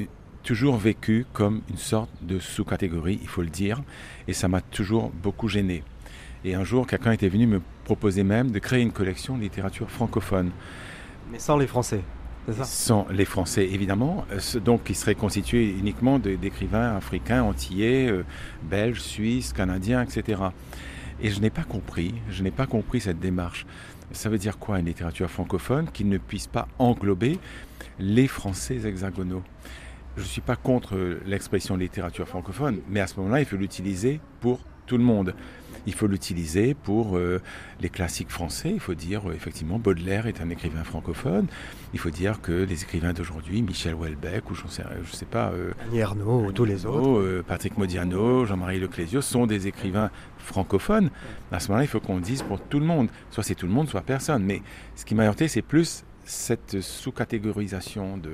[0.44, 3.82] toujours vécu comme une sorte de sous-catégorie, il faut le dire,
[4.28, 5.84] et ça m'a toujours beaucoup gêné.
[6.44, 9.90] Et un jour, quelqu'un était venu me proposer même de créer une collection de littérature
[9.92, 10.52] francophone.
[11.32, 12.02] Mais sans les Français,
[12.46, 12.64] c'est ça?
[12.66, 14.26] Sans les Français, évidemment.
[14.66, 18.26] Donc, qui serait constitué uniquement d'écrivains africains, antillais, euh,
[18.64, 20.42] belges, suisses, canadiens, etc.
[21.22, 23.66] Et je n'ai pas compris, je n'ai pas compris cette démarche.
[24.12, 27.40] Ça veut dire quoi une littérature francophone qui ne puisse pas englober
[28.00, 29.44] les Français hexagonaux?
[30.18, 33.56] Je ne suis pas contre euh, l'expression littérature francophone, mais à ce moment-là, il faut
[33.56, 35.34] l'utiliser pour tout le monde.
[35.88, 37.42] Il faut l'utiliser pour euh,
[37.80, 38.72] les classiques français.
[38.74, 41.48] Il faut dire euh, effectivement Baudelaire est un écrivain francophone.
[41.94, 45.50] Il faut dire que les écrivains d'aujourd'hui, Michel Houellebecq ou je sais, je sais pas,
[45.50, 47.44] euh, Annie Ernaux ou tous les autres.
[47.48, 51.10] Patrick Modiano, Jean-Marie Leclésio sont des écrivains francophones.
[51.52, 53.10] À ce moment-là, il faut qu'on dise pour tout le monde.
[53.30, 54.44] Soit c'est tout le monde, soit personne.
[54.44, 54.62] Mais
[54.96, 58.32] ce qui m'a heurté, c'est plus cette sous-catégorisation de,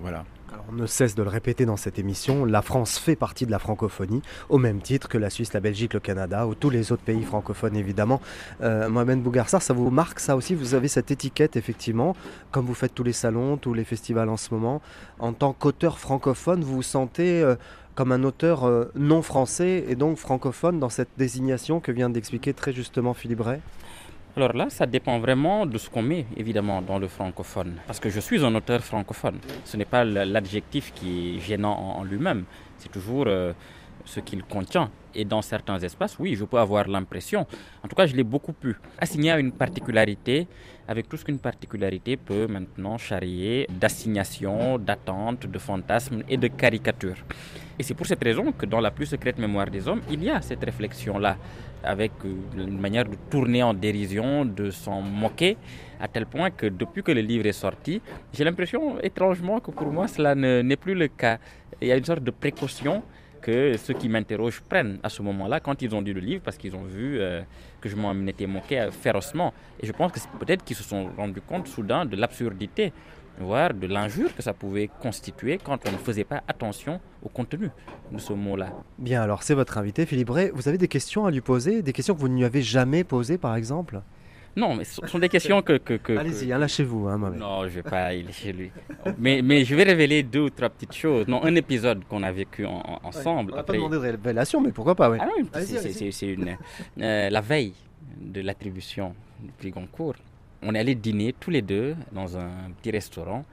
[0.00, 0.24] voilà.
[0.68, 3.58] On ne cesse de le répéter dans cette émission, la France fait partie de la
[3.58, 7.02] francophonie, au même titre que la Suisse, la Belgique, le Canada, ou tous les autres
[7.02, 8.20] pays francophones évidemment.
[8.62, 10.54] Euh, Mohamed Bougarsar, ça vous marque ça aussi?
[10.54, 12.16] Vous avez cette étiquette effectivement,
[12.52, 14.80] comme vous faites tous les salons, tous les festivals en ce moment.
[15.18, 17.56] En tant qu'auteur francophone, vous vous sentez euh,
[17.94, 22.54] comme un auteur euh, non français et donc francophone dans cette désignation que vient d'expliquer
[22.54, 23.60] très justement Philippe Ray?
[24.36, 27.76] Alors là, ça dépend vraiment de ce qu'on met, évidemment, dans le francophone.
[27.86, 29.38] Parce que je suis un auteur francophone.
[29.64, 32.44] Ce n'est pas l'adjectif qui est gênant en, en lui-même.
[32.76, 33.54] C'est toujours euh,
[34.06, 34.90] ce qu'il contient.
[35.14, 37.46] Et dans certains espaces, oui, je peux avoir l'impression,
[37.82, 40.46] en tout cas, je l'ai beaucoup pu, assigner à une particularité,
[40.88, 47.16] avec tout ce qu'une particularité peut maintenant charrier d'assignation, d'attente, de fantasme et de caricature.
[47.78, 50.30] Et c'est pour cette raison que dans la plus secrète mémoire des hommes, il y
[50.30, 51.36] a cette réflexion-là,
[51.82, 55.56] avec euh, une manière de tourner en dérision, de s'en moquer,
[56.00, 58.00] à tel point que depuis que le livre est sorti,
[58.34, 61.38] j'ai l'impression étrangement que pour moi cela ne- n'est plus le cas.
[61.80, 63.02] Il y a une sorte de précaution
[63.46, 66.56] que ceux qui m'interrogent prennent à ce moment-là quand ils ont lu le livre parce
[66.56, 67.42] qu'ils ont vu euh,
[67.80, 69.54] que je m'en étais moqué férocement.
[69.80, 72.92] Et je pense que c'est peut-être qu'ils se sont rendus compte soudain de l'absurdité
[73.38, 77.70] voire de l'injure que ça pouvait constituer quand on ne faisait pas attention au contenu
[78.10, 78.72] de ce mot-là.
[78.98, 80.50] Bien, alors c'est votre invité, Philippe Ray.
[80.52, 83.04] Vous avez des questions à lui poser Des questions que vous ne lui avez jamais
[83.04, 84.00] posées, par exemple?
[84.56, 85.76] Non, mais ce sont des questions que...
[85.76, 87.08] que, Allez-y, hein, lâchez-vous.
[87.08, 88.70] Hein, non, je ne vais pas aller chez lui.
[89.18, 91.28] mais, mais je vais révéler deux ou trois petites choses.
[91.28, 93.52] Non, un épisode qu'on a vécu ensemble.
[93.52, 95.18] on n'a pas demandé de révélation, mais pourquoi pas, oui.
[95.20, 96.56] Ah c'est une...
[97.00, 97.74] Euh, la veille
[98.18, 100.16] de l'attribution du prix Goncourt,
[100.62, 103.44] on est allé dîner tous les deux dans un petit restaurant.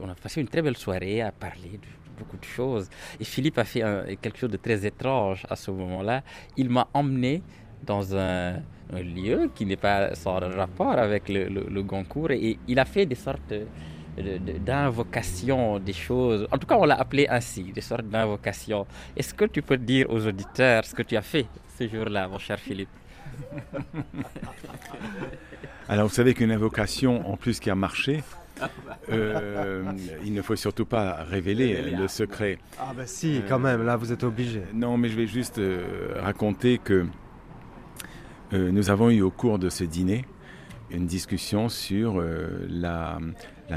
[0.00, 1.86] On a passé une très belle soirée à parler de
[2.18, 2.88] beaucoup de choses.
[3.20, 3.82] Et Philippe a fait
[4.20, 6.22] quelque chose de très étrange à ce moment-là.
[6.56, 7.42] Il m'a emmené
[7.84, 8.60] dans un,
[8.92, 13.14] lieu qui n'est pas sans rapport avec le, le, Goncourt et il a fait des
[13.14, 13.54] sortes
[14.18, 16.48] d'invocations des choses.
[16.50, 18.86] En tout cas, on l'a appelé ainsi, des sortes d'invocations.
[19.16, 21.46] Est-ce que tu peux dire aux auditeurs ce que tu as fait
[21.78, 22.88] ce jour-là, mon cher Philippe?
[25.88, 28.22] Alors, vous savez qu'une invocation, en plus qui a marché,
[29.10, 29.84] euh,
[30.24, 32.58] il ne faut surtout pas révéler le secret.
[32.78, 34.62] Ah bah si, quand même, là vous êtes obligé.
[34.74, 37.06] Non, mais je vais juste euh, raconter que
[38.52, 40.24] euh, nous avons eu au cours de ce dîner
[40.90, 42.20] une discussion sur
[42.68, 43.18] la,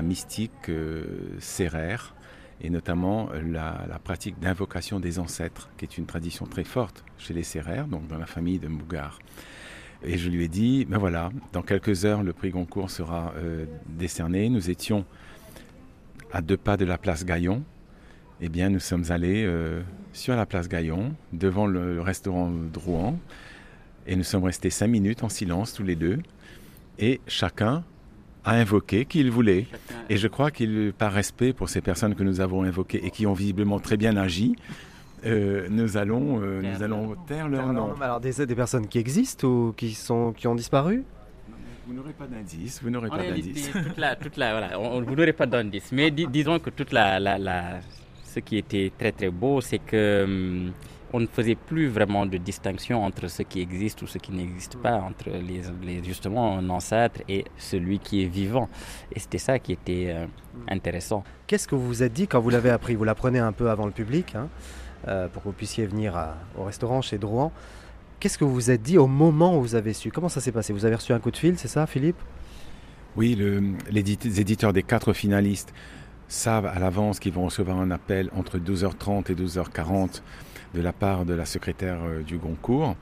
[0.01, 0.71] mystique
[1.37, 2.15] sérère
[2.59, 7.43] et notamment la, pratique d'invocation des ancêtres, qui est une tradition très forte chez les
[7.43, 9.19] Sérères, donc dans la famille de Mougar.
[10.05, 13.65] Et je lui ai dit, ben voilà, dans quelques heures, le prix Goncourt sera euh,
[13.87, 14.49] décerné.
[14.49, 15.05] Nous étions
[16.31, 17.63] à deux pas de la place Gaillon.
[18.41, 19.81] Eh bien, nous sommes allés euh,
[20.11, 23.17] sur la place Gaillon, devant le restaurant Drouan,
[24.07, 26.19] et nous sommes restés cinq minutes en silence tous les deux.
[26.99, 27.83] Et chacun
[28.45, 29.67] a invoqué qui il voulait.
[30.09, 33.25] Et je crois qu'il, par respect pour ces personnes que nous avons invoquées et qui
[33.25, 34.55] ont visiblement très bien agi,
[35.25, 37.93] euh, nous, allons, euh, nous allons taire leur nom.
[38.01, 41.03] Alors des, des personnes qui existent ou qui, sont, qui ont disparu?
[41.87, 43.71] Vous n'aurez pas d'indice, vous n'aurez pas d'indice.
[44.21, 45.91] Toute la, voilà, vous n'aurez pas d'indice.
[45.91, 47.79] Mais disons que toute la, la,
[48.25, 50.71] ce qui était très très beau, c'est que hum,
[51.13, 54.77] on ne faisait plus vraiment de distinction entre ce qui existe ou ce qui n'existe
[54.77, 58.67] pas, entre les, les, justement un ancêtre et celui qui est vivant.
[59.13, 60.25] Et c'était ça qui était euh,
[60.67, 61.23] intéressant.
[61.47, 62.95] Qu'est-ce que vous vous êtes dit quand vous l'avez appris?
[62.95, 64.35] Vous l'apprenez un peu avant le public.
[64.35, 64.49] Hein
[65.07, 66.15] euh, pour que vous puissiez venir
[66.57, 67.51] au restaurant chez Drouan.
[68.21, 70.11] Qu'est-ce que vous vous êtes dit au moment où vous avez su?
[70.11, 70.71] Comment ça s'est passé?
[70.71, 72.15] Vous avez reçu un coup de fil, c'est ça, Philippe?
[73.17, 73.37] Oui,
[73.91, 75.73] les éditeurs des quatre finalistes
[76.29, 80.21] savent à l'avance qu'ils vont recevoir un appel entre 12h30 et 12h40
[80.73, 82.95] de la part de la secrétaire euh, du Goncourt.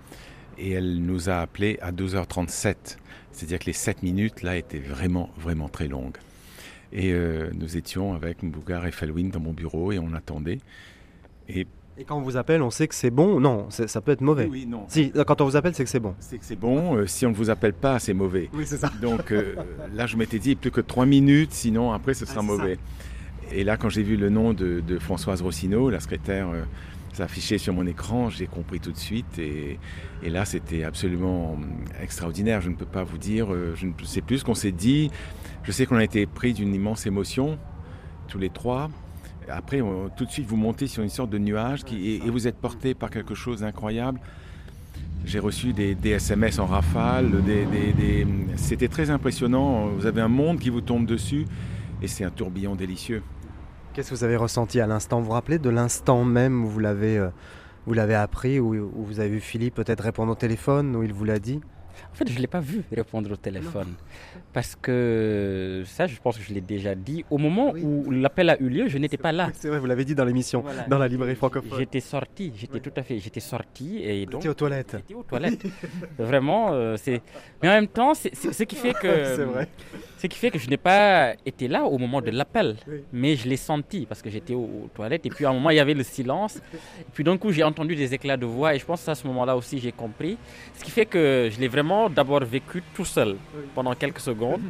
[0.58, 2.98] Et elle nous a appelés à 12h37.
[3.32, 6.18] C'est-à-dire que les 7 minutes, là, étaient vraiment, vraiment très longues.
[6.94, 10.60] Et euh, nous étions avec Mbougar et Felwin dans mon bureau et on attendait.
[11.48, 11.66] Et
[11.98, 13.40] et quand on vous appelle, on sait que c'est bon?
[13.40, 14.48] Non, ça peut être mauvais.
[14.50, 14.86] Oui, non.
[14.88, 16.16] Si, quand on vous appelle, c'est que c'est bon.
[16.20, 16.96] C'est que c'est bon.
[16.96, 18.50] Euh, si on ne vous appelle pas, c'est mauvais.
[18.54, 18.92] Oui, c'est ça.
[19.02, 19.56] Donc euh,
[19.94, 22.80] là, je m'étais dit plus que trois minutes, sinon après, ce sera ah, mauvais.
[23.52, 26.48] Et là, quand j'ai vu le nom de, Françoise Rossineau, la secrétaire,
[27.12, 29.40] euh, s'afficher sur mon écran, j'ai compris tout de suite.
[29.40, 29.80] Et,
[30.24, 31.58] là, c'était absolument
[32.02, 32.62] extraordinaire.
[32.62, 35.12] Je ne peux pas vous dire, je ne sais plus ce qu'on s'est dit.
[35.64, 37.58] Je sais qu'on a été pris d'une immense émotion,
[38.28, 38.90] tous les trois.
[39.50, 39.82] Après,
[40.16, 43.10] tout de suite, vous montez sur une sorte de nuage et, vous êtes porté par
[43.10, 44.20] quelque chose d'incroyable.
[45.26, 47.32] J'ai reçu des, SMS en rafale,
[48.56, 49.88] c'était très impressionnant.
[49.88, 51.46] Vous avez un monde qui vous tombe dessus
[52.02, 53.22] et c'est un tourbillon délicieux.
[53.94, 55.20] Qu'est-ce que vous avez ressenti à l'instant?
[55.20, 57.30] Vous vous rappelez de l'instant même où vous l'avez, euh,
[57.86, 61.14] vous l'avez appris, où, où vous avez vu Philippe peut-être répondre au téléphone, où il
[61.14, 61.60] vous l'a dit?
[62.12, 63.94] En fait, je ne l'ai pas vu répondre au téléphone.
[64.54, 67.24] Parce que ça, je pense que je l'ai déjà dit.
[67.30, 69.50] Au moment où l'appel a eu lieu, je n'étais pas là.
[69.54, 71.78] c'est vrai, vous l'avez dit dans l'émission, dans la librairie francophone.
[71.78, 74.46] J'étais sorti, j'étais tout à fait, j'étais sorti et donc.
[74.46, 74.98] aux toilettes.
[74.98, 75.66] J'étais aux toilettes.
[76.18, 77.22] Vraiment, euh, c'est.
[77.62, 79.36] Mais en même temps, c'est ce qui fait que.
[79.36, 79.68] c'est vrai.
[80.22, 82.76] Ce qui fait que je n'ai pas été là au moment de l'appel,
[83.12, 85.78] mais je l'ai senti parce que j'étais aux, toilettes et puis à un moment il
[85.78, 86.58] y avait le silence.
[87.00, 89.26] Et puis d'un coup j'ai entendu des éclats de voix et je pense à ce
[89.26, 90.38] moment-là aussi j'ai compris.
[90.76, 93.36] Ce qui fait que je l'ai vraiment d'abord vécu tout seul
[93.74, 94.62] pendant quelques secondes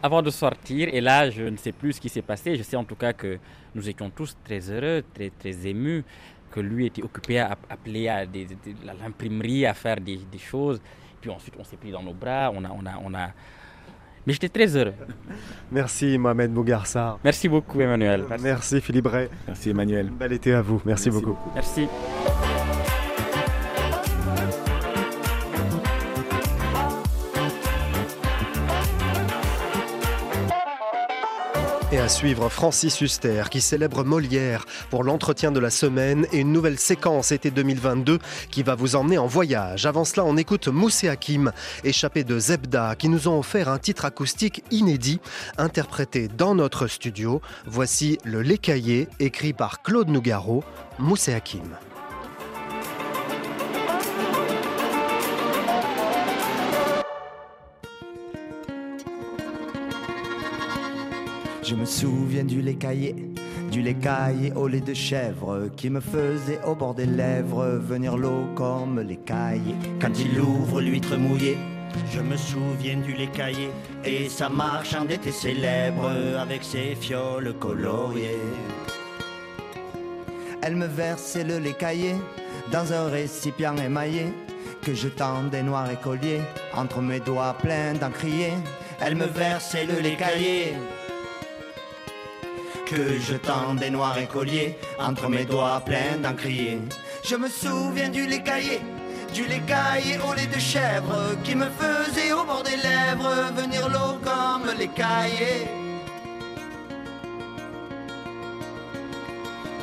[0.00, 0.88] avant de sortir.
[0.92, 2.54] Et là je ne sais plus ce qui s'est passé.
[2.54, 3.40] Je sais en tout cas que
[3.74, 6.04] nous étions tous très heureux, très, très émus
[6.52, 8.24] que lui était occupé à appeler à,
[9.02, 10.80] l'imprimerie à faire des, des, choses.
[11.20, 13.30] Puis ensuite, on s'est pris dans nos bras, on a, on a, on a,
[14.26, 14.94] mais j'étais très heureux.
[15.70, 17.18] Merci Mohamed Bougarsar.
[17.24, 18.24] Merci beaucoup Emmanuel.
[18.40, 19.28] Merci, Philippe Ray.
[19.46, 20.10] Merci Emmanuel.
[20.10, 20.80] Bel été à vous.
[20.84, 21.36] Merci, beaucoup.
[21.54, 21.88] Merci.
[32.02, 36.78] À suivre Francis Huster qui célèbre Molière pour l'entretien de la semaine et une nouvelle
[36.78, 38.18] séquence été 2022
[38.50, 39.86] qui va vous emmener en voyage.
[39.86, 41.52] Avant cela, on écoute Moussé Hakim,
[41.84, 45.20] échappé de Zebda, qui nous ont offert un titre acoustique inédit,
[45.58, 47.40] interprété dans notre studio.
[47.66, 50.64] Voici Le Lécaillé, écrit par Claude Nougaro,
[50.98, 51.62] Moussé Hakim.
[61.62, 63.14] Je me souviens du lait caillé,
[63.70, 68.16] du lait caillé au lait de chèvre qui me faisait au bord des lèvres venir
[68.16, 69.76] l'eau comme les caillés.
[70.00, 71.56] Quand il ouvre l'huître mouillée,
[72.10, 73.70] je me souviens du lait caillé
[74.04, 78.40] et sa marchande était célèbre avec ses fioles coloriées.
[80.62, 82.16] Elle me versait le lait caillé
[82.72, 84.26] dans un récipient émaillé
[84.82, 86.40] que je tendais noir et collier
[86.74, 88.50] entre mes doigts pleins d'encrier.
[89.00, 90.74] Elle me versait le lait caillé
[92.86, 96.78] que je tendais noir et collier entre mes doigts pleins d'encrier.
[97.24, 98.80] Je me souviens du lait caillé,
[99.32, 103.88] du lait caillé au lait de chèvre qui me faisait au bord des lèvres venir
[103.88, 105.68] l'eau comme les caillés.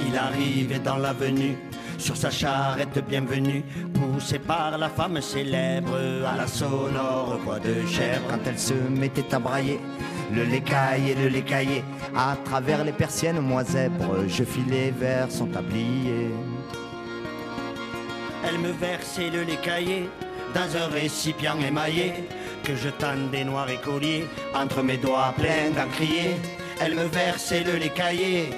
[0.07, 1.57] Il arrivait dans l'avenue
[1.99, 8.23] sur sa charrette bienvenue, poussé par la femme célèbre à la sonore voix de chèvre
[8.29, 9.79] quand elle se mettait à brailler.
[10.31, 11.83] Le lait caillé, le lait caillé,
[12.15, 16.29] à travers les persiennes, moi zèbre, je filais vers son tablier.
[18.47, 20.09] Elle me versait le lait caillé
[20.53, 22.13] dans un récipient émaillé
[22.63, 26.35] que je tendais noir et collier entre mes doigts pleins d'encrier.
[26.79, 28.49] Elle me versait le lait caillé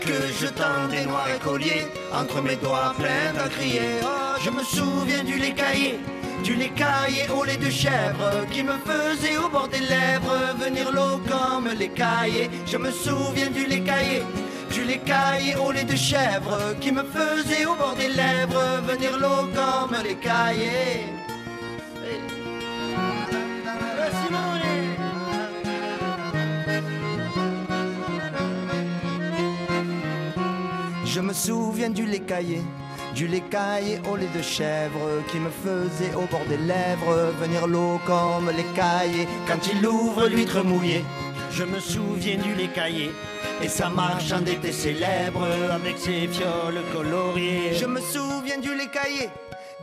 [0.00, 4.00] que je tendais noir et collier entre mes doigts pleins d'encrier.
[4.02, 6.00] Oh, je me souviens du lait caillé,
[6.42, 10.90] du lait caillé au lait de chèvre qui me faisait au bord des lèvres venir
[10.92, 12.50] l'eau comme les caillés.
[12.66, 14.22] Je me souviens du lait caillé,
[14.72, 19.18] du lait caillé au lait de chèvre qui me faisait au bord des lèvres venir
[19.18, 21.04] l'eau comme les caillés.
[31.04, 32.62] Je me souviens du lait caillé,
[33.14, 37.66] du lait caillé au lait de chèvre qui me faisait au bord des lèvres venir
[37.66, 41.04] l'eau comme les caillés quand il ouvre l'huître mouillée.
[41.50, 43.10] Je me souviens du lait caillé
[43.62, 47.74] et sa marchande était célèbre avec ses fioles coloriées.
[47.74, 49.28] Je me souviens du lait caillé,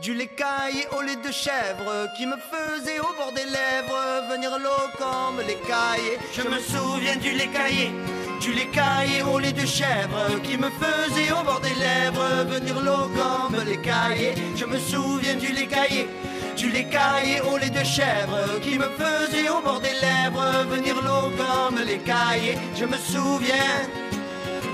[0.00, 4.58] du lait caillé au lait de chèvre qui me faisait au bord des lèvres venir
[4.58, 6.18] l'eau comme les caillés.
[6.32, 7.90] Je me souviens du lait caillé
[8.40, 12.80] du lait caillé au lait de chèvre qui me faisait au bord des lèvres venir
[12.80, 14.34] l'eau comme les caillés.
[14.56, 16.08] Je me souviens du caillé,
[16.56, 20.94] du lait caillé au lait de chèvre qui me faisait au bord des lèvres venir
[21.02, 22.56] l'eau comme les caillés.
[22.76, 23.76] Je me souviens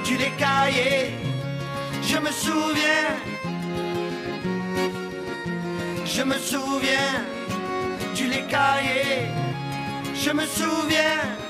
[0.05, 1.14] du lait caillé,
[2.03, 3.07] je me souviens,
[6.05, 7.12] je me souviens
[8.14, 9.29] du lait caillé,
[10.14, 11.43] je me souviens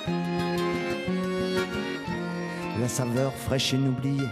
[2.85, 4.29] la saveur fraîche et inoubliée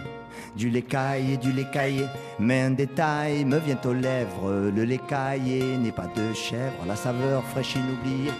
[0.55, 2.05] du lait caillé, du lait caillé.
[2.39, 6.95] Mais un détail me vient aux lèvres, le lait caillé n'est pas de chèvre, la
[6.95, 8.31] saveur fraîche et inoubliée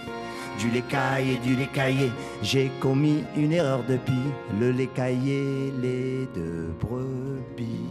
[0.59, 2.11] du lait caillé, du lait caillé.
[2.43, 7.89] J'ai commis une erreur de pie, le lait caillé, lait de brebis.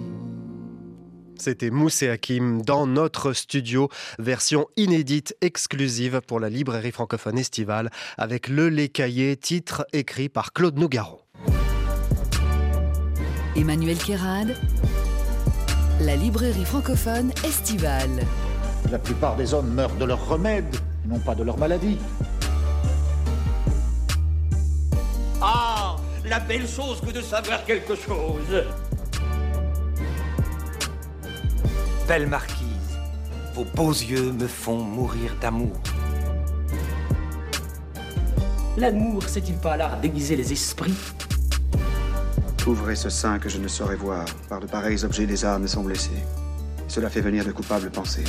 [1.36, 3.88] C'était Moussé Hakim dans notre studio,
[4.20, 10.52] version inédite exclusive pour la librairie francophone estivale avec Le Lait Caillé, titre écrit par
[10.52, 11.21] Claude Nougaro.
[13.54, 14.56] Emmanuel Kérad,
[16.00, 18.26] la librairie francophone estivale.
[18.90, 20.74] La plupart des hommes meurent de leur remède,
[21.06, 21.98] non pas de leur maladie.
[25.42, 28.64] Ah, la belle chose que de savoir quelque chose.
[32.08, 32.96] Belle marquise,
[33.54, 35.76] vos beaux yeux me font mourir d'amour.
[38.78, 40.94] L'amour, c'est-il pas l'art déguiser les esprits?
[42.64, 44.24] Ouvrez ce sein que je ne saurais voir.
[44.48, 46.22] Par de pareils objets, les âmes sont blessées.
[46.86, 48.24] Cela fait venir de coupables pensées.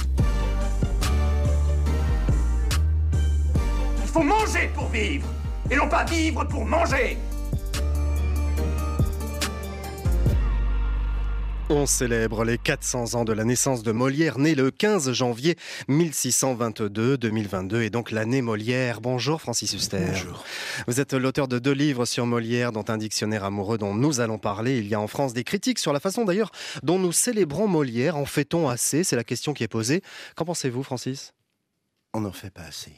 [4.02, 5.28] Il faut manger pour vivre,
[5.70, 7.18] et non pas vivre pour manger.
[11.70, 15.56] On célèbre les 400 ans de la naissance de Molière, né le 15 janvier
[15.88, 19.00] 1622-2022, et donc l'année Molière.
[19.00, 20.06] Bonjour Francis Huster.
[20.08, 20.44] Bonjour.
[20.88, 24.38] Vous êtes l'auteur de deux livres sur Molière, dont un dictionnaire amoureux dont nous allons
[24.38, 24.78] parler.
[24.80, 26.52] Il y a en France des critiques sur la façon d'ailleurs
[26.84, 28.18] dont nous célébrons Molière.
[28.18, 29.06] En fait-on assez?
[29.06, 30.02] C'est la question qui est posée.
[30.36, 31.34] Qu'en pensez-vous Francis?
[32.14, 32.92] On n'en fait pas assez.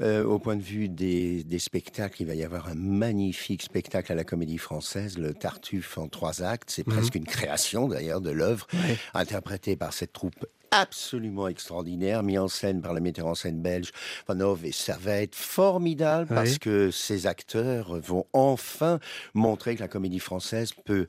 [0.00, 4.12] Euh, au point de vue des, des, spectacles, il va y avoir un magnifique spectacle
[4.12, 6.70] à la Comédie Française, le Tartuffe en trois actes.
[6.70, 6.94] C'est Mhm.
[6.94, 8.96] presque une création d'ailleurs de l'œuvre, Ouais.
[9.14, 13.92] interprétée par cette troupe absolument extraordinaire, mis en scène par le metteur en scène belge
[14.26, 18.98] Vanov et ça va être formidable parce que ces acteurs vont enfin
[19.34, 21.06] montrer que la comédie française peut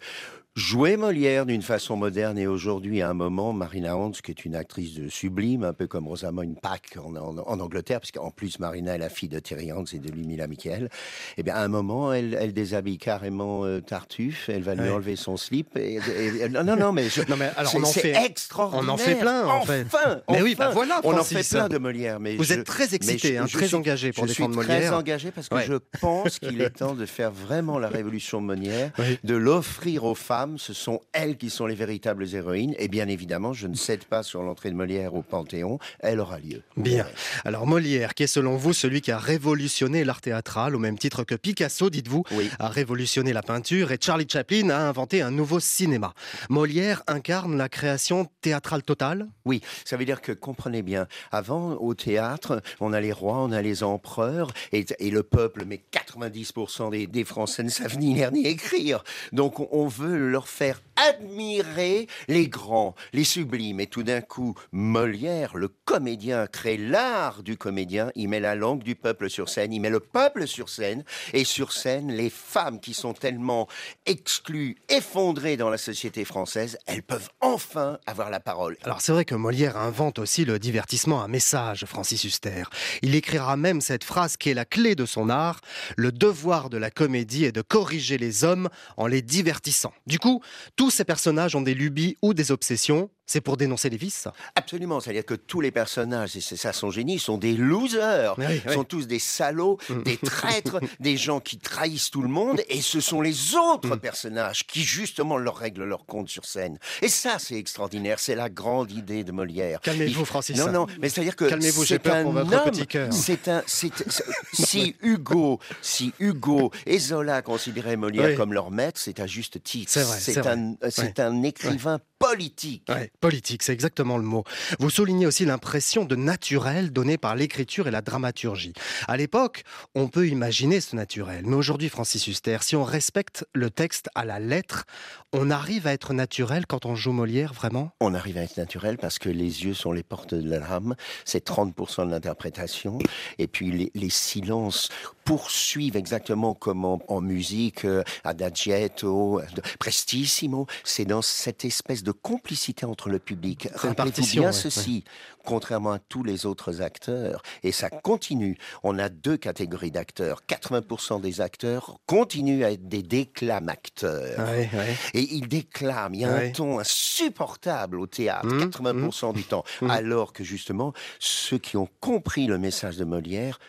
[0.56, 4.56] jouer Molière d'une façon moderne et aujourd'hui à un moment Marina Hans qui est une
[4.56, 8.58] actrice de sublime un peu comme Rosamund Pike en, en- en Angleterre parce qu'en plus
[8.60, 10.90] Marina est la fille de Thierry Hans et de Lumila Michael
[11.36, 14.92] et bien à un moment elle, elle déshabille carrément euh, Tartuffe elle va lui Ouais.
[14.92, 17.84] enlever son slip et, et- et- non non non mais, je- Non, mais alors, on
[17.84, 19.86] en fait- extraordinaire on en fait plein, en fait.
[19.88, 20.68] enfin, Mais oui, enfin.
[20.68, 23.40] bah voilà, on en fait plein de Molière mais Vous je- êtes très excité, je-
[23.42, 24.94] hein, je très suis- engagé pour je défendre suis très Molière.
[24.94, 25.66] engagé parce que Ouais.
[25.68, 29.20] je pense qu'il est temps de faire vraiment la révolution Molière, Oui.
[29.26, 30.45] de l'offrir aux femmes.
[30.58, 32.76] Ce sont elles qui sont les véritables héroïnes.
[32.78, 35.80] Et bien évidemment, je ne cède pas sur l'entrée de Molière au Panthéon.
[36.00, 36.62] Elle aura lieu.
[36.78, 37.06] Bien.
[37.44, 41.24] Alors Molière, qui est selon vous celui qui a révolutionné l'art théâtral, au même titre
[41.24, 42.24] que Picasso, dites-vous,
[42.60, 46.14] a révolutionné la peinture et Charlie Chaplin a inventé un nouveau cinéma.
[46.50, 49.28] Molière incarne la création théâtrale totale?
[49.46, 53.52] Oui, ça veut dire que, comprenez bien, avant, au théâtre, on a les rois, on
[53.52, 58.14] a les empereurs, et, et le peuple, mais 90% des, des Français ne savent ni
[58.14, 59.04] lire ni écrire.
[59.32, 63.80] Donc, on- on veut leur faire admirer les grands, les sublimes.
[63.80, 68.12] Et tout d'un coup, Molière, le comédien, crée l'art du comédien.
[68.16, 71.44] Il met la langue du peuple sur scène, il met le peuple sur scène, et
[71.44, 73.68] sur scène, les femmes qui sont tellement
[74.06, 78.78] exclues, effondrées dans la société française, elles peuvent enfin avoir la parole.
[78.84, 82.64] Alors c'est vrai que Molière invente aussi le divertissement à message, Francis Huster.
[83.02, 85.62] Il écrira même cette phrase qui est la clé de son art,
[85.96, 89.94] le devoir de la comédie est de corriger les hommes en les divertissant.
[90.08, 90.42] Du coup,
[90.86, 94.34] tous ces personnages ont des lubies ou des obsessions, c'est pour dénoncer les vices ça
[94.56, 98.46] Absolument, c'est-à-dire que tous les personnages, et c'est ça son génie, sont des losers, Oui,
[98.66, 98.74] oui.
[98.74, 103.00] sont tous des salauds, des traîtres, des gens qui trahissent tout le monde, et ce
[103.02, 106.78] sont les autres personnages qui justement leur règlent leur compte sur scène.
[107.02, 109.80] Et ça, c'est extraordinaire, c'est la grande idée de Molière.
[109.82, 110.58] Calmez-vous, Il- Francis.
[110.58, 113.12] Non, non, mais c'est-à-dire que Calmez-vous, j'ai peur un pour votre homme, petit cœur.
[113.14, 113.92] C'est un, c'est-
[114.54, 118.36] si Hugo, si Hugo et Zola considéraient Molière Oui.
[118.36, 119.92] comme leur maître, c'est à juste titre.
[119.92, 121.20] C'est vrai, c'est un, Ouais.
[121.20, 122.84] un écrivain politique.
[122.90, 124.44] Ouais, politique, c'est exactement le mot.
[124.78, 128.74] Vous soulignez aussi l'impression de naturel donnée par l'écriture et la dramaturgie.
[129.08, 129.64] À l'époque,
[129.96, 134.26] on peut imaginer ce naturel, mais aujourd'hui, Francis Huster, si on respecte le texte à
[134.26, 134.86] la lettre,
[135.34, 137.90] on arrive à être naturel quand on joue Molière, vraiment?
[138.00, 141.44] On arrive à être naturel parce que les yeux sont les portes de l'âme, c'est
[141.48, 143.00] 30% de l'interprétation,
[143.40, 144.90] et puis les, les silences
[145.26, 149.42] poursuivent exactement comme en, en musique, euh, adagietto,
[149.80, 153.68] prestissimo, c'est dans cette espèce de complicité entre le public.
[153.76, 155.04] Rappelez-vous bien ouais, ceci,
[155.44, 161.20] contrairement à tous les autres acteurs, et ça continue, on a deux catégories d'acteurs, 80%
[161.22, 164.40] des acteurs continuent à être des déclamateurs.
[164.48, 164.70] Ouais.
[165.14, 169.64] Et il déclame, il y a un ton insupportable au théâtre, Mmh, 80% du temps.
[169.82, 169.90] mmh.
[169.90, 173.60] Alors que justement, ceux qui ont compris le message de Molière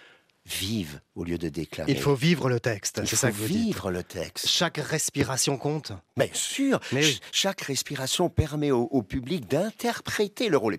[0.47, 1.90] vivent au lieu de déclamer.
[1.90, 3.57] Il faut vivre le texte, Il c'est faut ça que vous dites.
[3.66, 4.47] vivre le texte.
[4.47, 7.20] Chaque respiration compte Bien sûr, Mais oui.
[7.32, 10.78] chaque respiration permet au, au public d'interpréter le rôle.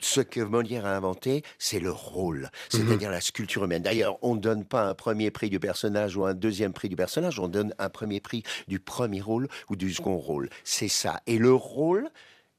[0.00, 3.82] Ce que Molière a inventé, c'est le rôle, c'est-à-dire la sculpture humaine.
[3.82, 6.96] D'ailleurs, on ne donne pas un premier prix du personnage ou un deuxième prix du
[6.96, 10.50] personnage, on donne un premier prix du premier rôle ou du second rôle.
[10.64, 11.20] C'est ça.
[11.26, 12.08] Et le rôle,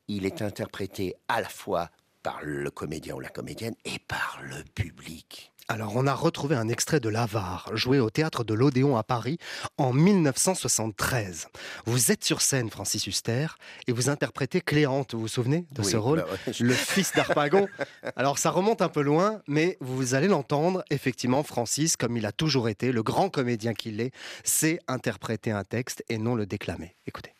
[0.07, 1.89] il est interprété à la fois
[2.23, 5.51] par le comédien ou la comédienne et par le public.
[5.67, 9.39] Alors, on a retrouvé un extrait de L'Avare, joué au théâtre de l'Odéon à Paris
[9.77, 11.47] en 1973.
[11.87, 13.47] Vous êtes sur scène, Francis Huster,
[13.87, 16.73] et vous interprétez Cléante, vous vous souvenez de Oui, ce rôle bah ouais, je- Le
[16.73, 17.67] fils d'Arpagon.
[18.15, 22.31] Alors, ça remonte un peu loin, mais vous allez l'entendre, effectivement, Francis, comme il a
[22.31, 24.11] toujours été, le grand comédien qu'il est,
[24.43, 26.95] sait interpréter un texte et non le déclamer.
[27.07, 27.31] Écoutez.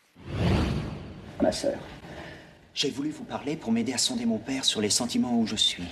[1.40, 1.78] Ma sœur,
[2.74, 5.54] j'ai voulu vous parler pour m'aider à sonder mon père sur les sentiments où je
[5.54, 5.84] suis.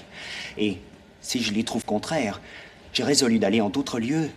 [0.58, 0.78] Et
[1.24, 2.40] si je l'y trouve contraire,
[2.92, 4.30] j'ai résolu d'aller en d'autres lieux,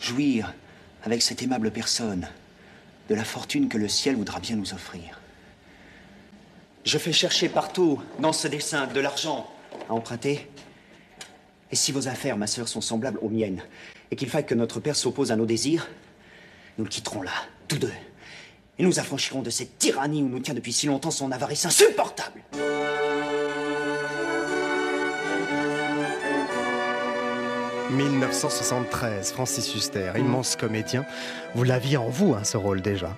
[0.00, 0.54] jouir
[1.02, 2.28] avec cette aimable personne
[3.08, 5.20] de la fortune que le ciel voudra bien nous offrir.
[6.84, 9.50] Je fais chercher partout, dans ce dessin, de l'argent
[9.88, 10.48] à emprunter.
[11.72, 13.62] Et si vos affaires, ma sœur, sont semblables aux miennes,
[14.10, 15.88] et qu'il faille que notre père s'oppose à nos désirs,
[16.78, 17.32] nous le quitterons là,
[17.68, 17.92] tous deux.
[18.78, 22.40] Et nous affranchirons de cette tyrannie où nous tient depuis si longtemps son avarice insupportable.
[27.90, 31.04] 1973, Francis Huster, immense comédien.
[31.54, 33.14] Vous l'aviez en vous, hein, ce rôle déjà.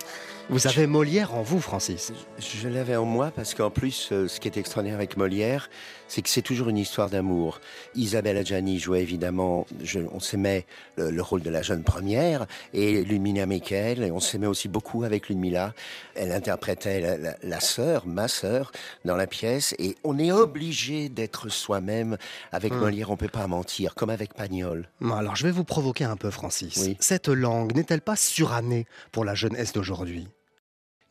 [0.49, 2.11] Vous avez Molière en vous, Francis.
[2.39, 5.69] Je l'avais en moi parce qu'en plus, euh, ce qui est extraordinaire avec Molière,
[6.13, 7.59] c'est que c'est toujours une histoire d'amour.
[7.95, 13.03] Isabelle Adjani jouait évidemment, je- on s'aimait le, le rôle de la jeune première, et
[13.03, 15.73] Ludmilla Michael, et on s'aimait aussi beaucoup avec Ludmilla.
[16.13, 18.71] Elle interprétait la, la- la sœur, ma sœur,
[19.05, 22.17] dans la pièce, et on est obligé d'être soi-même.
[22.51, 22.77] Avec Hmm.
[22.79, 24.87] Molière, on peut pas mentir, comme avec Pagnol.
[25.01, 26.89] Alors je vais vous provoquer un peu, Francis.
[26.99, 30.27] Cette langue n'est-elle pas surannée pour la jeunesse d'aujourd'hui?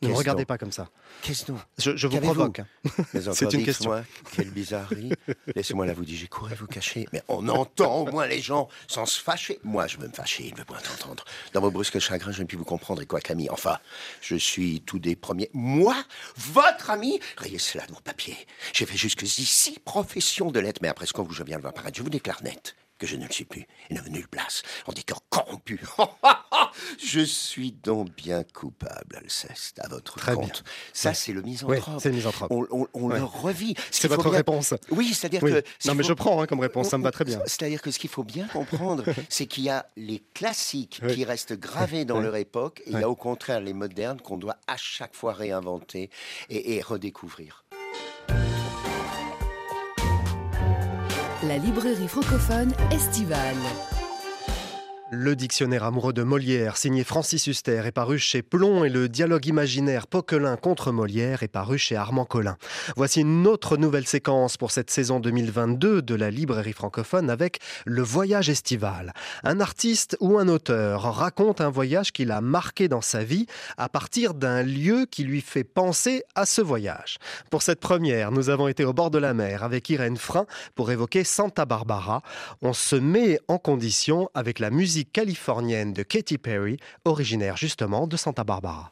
[0.03, 0.89] Ne me regardez pas comme ça.
[1.21, 2.59] Qu'est-ce donc Je, je vous provoque.
[2.59, 2.67] hein.
[3.33, 4.03] C'est une question.
[4.35, 5.11] Quelle bizarrerie.
[5.55, 7.07] Laissez-moi là vous dire, j'ai couru vous cacher.
[7.13, 9.59] Mais on entend au moins les gens sans se fâcher.
[9.63, 11.23] Moi, je veux me fâcher, il ne veut point entendre.
[11.53, 13.01] Dans vos brusques chagrins, je ne puis vous comprendre.
[13.01, 13.77] Et quoi, Camille Enfin,
[14.21, 15.49] je suis tout des premiers.
[15.53, 15.95] Moi
[16.37, 18.37] Votre ami Rayez cela de vos papiers.
[18.73, 21.73] J'ai fait jusqu'ici profession de l'être, mais après ce qu'on vous, je viens de voir
[21.73, 24.27] paraître, je vous déclare net que je ne le suis plus et ne veux nulle
[24.29, 25.81] place en des cœurs corrompus.
[27.03, 30.43] je suis donc bien coupable, Alceste, à votre Très bien.
[30.43, 30.63] compte.
[30.93, 31.15] Ça, Ouais.
[31.15, 31.99] c'est le misanthrope.
[31.99, 32.49] c'est le misanthrope.
[32.51, 33.17] On, on- on Ouais.
[33.19, 33.75] le revit.
[33.91, 34.73] Ce C'est votre bien- réponse.
[34.89, 35.51] Oui, c'est-à-dire Oui.
[35.51, 35.55] que.
[35.57, 37.41] Non, ce mais faut- je prends hein, comme réponse, ça me va très bien.
[37.45, 41.13] C'est-à-dire que ce qu'il faut bien comprendre, c'est qu'il y a les classiques Oui.
[41.15, 42.23] qui restent gravés dans Oui.
[42.23, 43.03] leur époque, et il y Ouais.
[43.03, 46.09] a au contraire les modernes qu'on doit à chaque fois réinventer
[46.49, 47.65] et, et redécouvrir.
[51.47, 53.92] La librairie francophone estivale.
[55.15, 59.45] Le dictionnaire amoureux de Molière, signé Francis Huster, est paru chez Plomb et le dialogue
[59.45, 62.57] imaginaire Poquelin contre Molière est paru chez Armand Collin.
[62.95, 68.01] Voici une autre nouvelle séquence pour cette saison 2022 de la librairie francophone avec le
[68.01, 69.13] voyage estival.
[69.43, 73.45] Un artiste ou un auteur raconte un voyage qu'il a marqué dans sa vie
[73.77, 77.19] à partir d'un lieu qui lui fait penser à ce voyage.
[77.51, 80.89] Pour cette première, nous avons été au bord de la mer avec Irène Frein pour
[80.89, 82.23] évoquer Santa Barbara.
[82.63, 88.17] On se met en condition avec la musique californienne de Katy Perry, originaire justement de
[88.17, 88.91] Santa Barbara.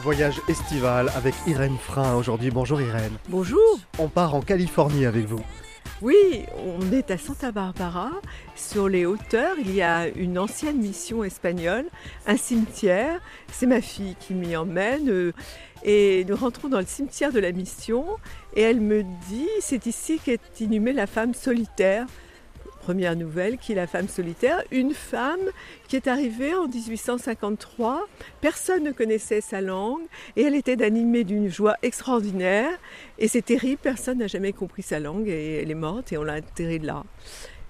[0.00, 2.50] Voyage estival avec Irène Frein aujourd'hui.
[2.50, 3.12] Bonjour Irène.
[3.28, 3.60] Bonjour.
[3.98, 5.40] On part en Californie avec vous.
[6.02, 8.10] Oui, on est à Santa Barbara.
[8.56, 11.84] Sur les hauteurs, il y a une ancienne mission espagnole,
[12.26, 13.20] un cimetière.
[13.52, 15.10] C'est ma fille qui m'y emmène.
[15.10, 15.32] euh,
[15.84, 18.06] Et nous rentrons dans le cimetière de la mission.
[18.56, 22.06] Et elle me dit, c'est ici qu'est inhumée la femme solitaire.
[22.82, 25.50] Première nouvelle, qui est la femme solitaire Une femme
[25.86, 28.06] qui est arrivée en 1853.
[28.40, 30.02] Personne ne connaissait sa langue
[30.36, 32.70] et elle était animée d'une joie extraordinaire.
[33.18, 36.22] Et c'est terrible, personne n'a jamais compris sa langue et elle est morte et on
[36.22, 37.04] l'a enterrée là.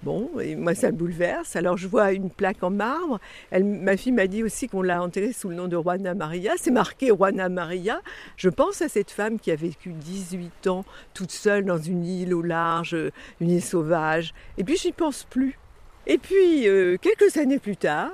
[0.03, 1.55] Bon, et moi ça me bouleverse.
[1.55, 3.19] Alors je vois une plaque en marbre.
[3.51, 6.53] Ma fille m'a dit aussi qu'on l'a enterrée sous le nom de Juana Maria.
[6.57, 8.01] C'est marqué Juana Maria.
[8.35, 12.33] Je pense à cette femme qui a vécu 18 ans toute seule dans une île
[12.33, 12.97] au large,
[13.39, 14.33] une île sauvage.
[14.57, 15.59] Et puis j'y pense plus.
[16.07, 18.09] Et puis euh, quelques années plus tard,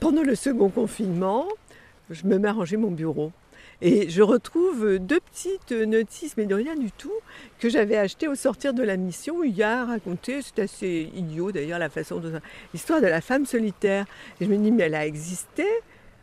[0.00, 1.46] pendant le second confinement,
[2.08, 3.32] je me mets à ranger mon bureau.
[3.80, 7.12] Et je retrouve deux petites notices, mais de rien du tout,
[7.60, 9.44] que j'avais achetées au sortir de la mission.
[9.44, 12.32] Il y a raconté, c'est assez idiot d'ailleurs la façon de...
[12.74, 14.06] L'histoire de la femme solitaire.
[14.40, 15.64] Et je me dis, mais elle a existé.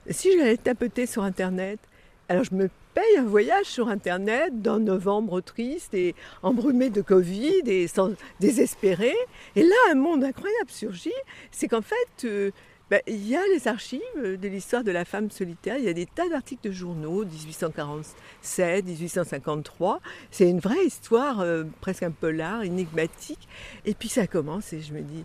[0.10, 1.80] Si je l'avais tapotée sur Internet,
[2.28, 7.62] alors je me paye un voyage sur Internet d'un novembre triste et embrumé de Covid
[7.68, 9.14] et sans, désespéré.
[9.56, 11.12] Et là, un monde incroyable surgit.
[11.52, 12.52] C'est qu'en fait, euh,
[12.92, 15.78] ben, il y a les archives de l'histoire de la femme solitaire.
[15.78, 20.02] Il y a des tas d'articles de journaux, 1847, 1853.
[20.30, 23.48] C'est une vraie histoire, euh, presque un polar, énigmatique.
[23.86, 25.24] Et puis ça commence et je me dis,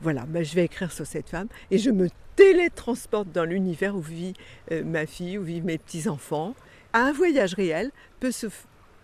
[0.00, 4.00] voilà, ben, je vais écrire sur cette femme et je me télétransporte dans l'univers où
[4.00, 4.32] vit
[4.70, 6.54] euh, ma fille, où vivent mes petits-enfants.
[6.94, 7.90] Un voyage réel
[8.20, 8.46] peut se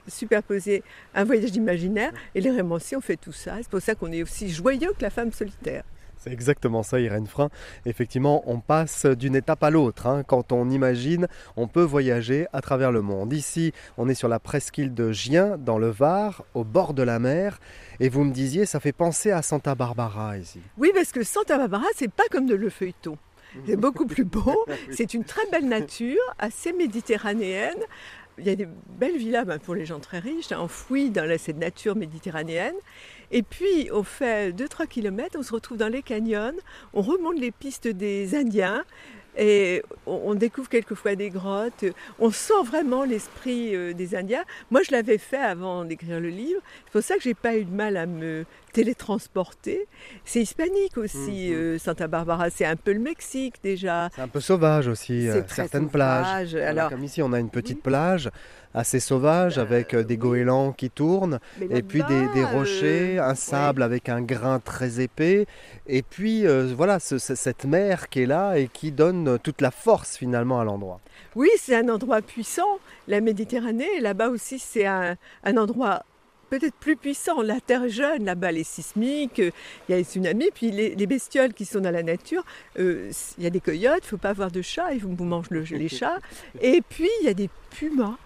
[0.07, 0.83] superposer
[1.15, 3.57] un voyage imaginaire et les romanciers ont fait tout ça.
[3.59, 5.85] C'est pour ça qu'on est aussi joyeux que la femme solitaire.
[6.19, 7.49] C'est exactement ça, Irène Frein.
[7.87, 10.07] Effectivement, on passe d'une étape à l'autre.
[10.07, 10.23] hein.
[10.27, 13.33] Quand on imagine, on peut voyager à travers le monde.
[13.33, 17.19] Ici, on est sur la presqu'île de Gien, dans le Var, au bord de la
[17.19, 17.61] mer.
[18.01, 20.61] Et vous me disiez, ça fait penser à Santa Barbara ici.
[20.77, 23.17] Oui, parce que Santa Barbara, c'est pas comme de le feuilleton.
[23.67, 24.67] C'est beaucoup plus beau.
[24.91, 27.79] C'est une très belle nature, assez méditerranéenne.
[28.39, 28.69] Il y a des
[28.99, 32.75] belles villas ben, pour les gens très riches, enfouies dans cette nature méditerranéenne.
[33.31, 36.55] Et puis, on fait 2-3 km, on se retrouve dans les canyons,
[36.95, 38.85] on remonte les pistes des Indiens.
[39.37, 41.85] Et on, découvre quelquefois des grottes.
[42.19, 44.45] On sent vraiment l'esprit euh, des Indiens.
[44.71, 46.61] Moi, je l'avais fait avant d'écrire le livre.
[46.87, 49.87] C'est pour ça que j'ai pas eu de mal à me télétransporter.
[50.25, 51.51] C'est hispanique aussi.
[51.51, 51.55] Mhm.
[51.55, 54.09] euh, Santa Barbara, c'est un peu le Mexique déjà.
[54.15, 56.25] C'est un peu sauvage aussi, euh, certaines plages.
[56.27, 56.51] sauvage.
[56.53, 58.31] Voilà, Alors- comme ici, on a une petite plage
[58.75, 63.83] assez sauvage avec euh, des goélands qui tournent, et puis des, euh, rochers, un sable
[63.83, 65.47] avec un grain très épais,
[65.87, 69.39] et puis euh, voilà ce- ce- cette mer qui est là et qui donne euh,
[69.43, 71.01] toute la force finalement à l'endroit.
[71.35, 72.79] Oui, c'est un endroit puissant.
[73.07, 76.05] La Méditerranée, là-bas aussi, c'est un, un endroit
[76.51, 77.43] peut-être plus puissant.
[77.43, 79.51] La terre jeune, là-bas, les sismiques, euh,
[79.89, 82.45] il y a les tsunamis, puis les, les bestioles qui sont dans la nature.
[82.79, 85.15] euh, Il y a des coyotes, il ne faut pas avoir de chats, ils vous
[85.15, 86.19] vous mangent le- les chats.
[86.61, 88.17] Et puis, il y a des pumas.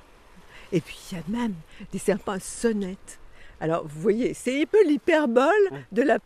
[0.73, 1.55] Et puis, il y a même
[1.93, 3.19] des serpents sonnettes.
[3.61, 5.53] Alors, vous voyez, c'est un peu l'hyperbole
[5.93, 6.19] de la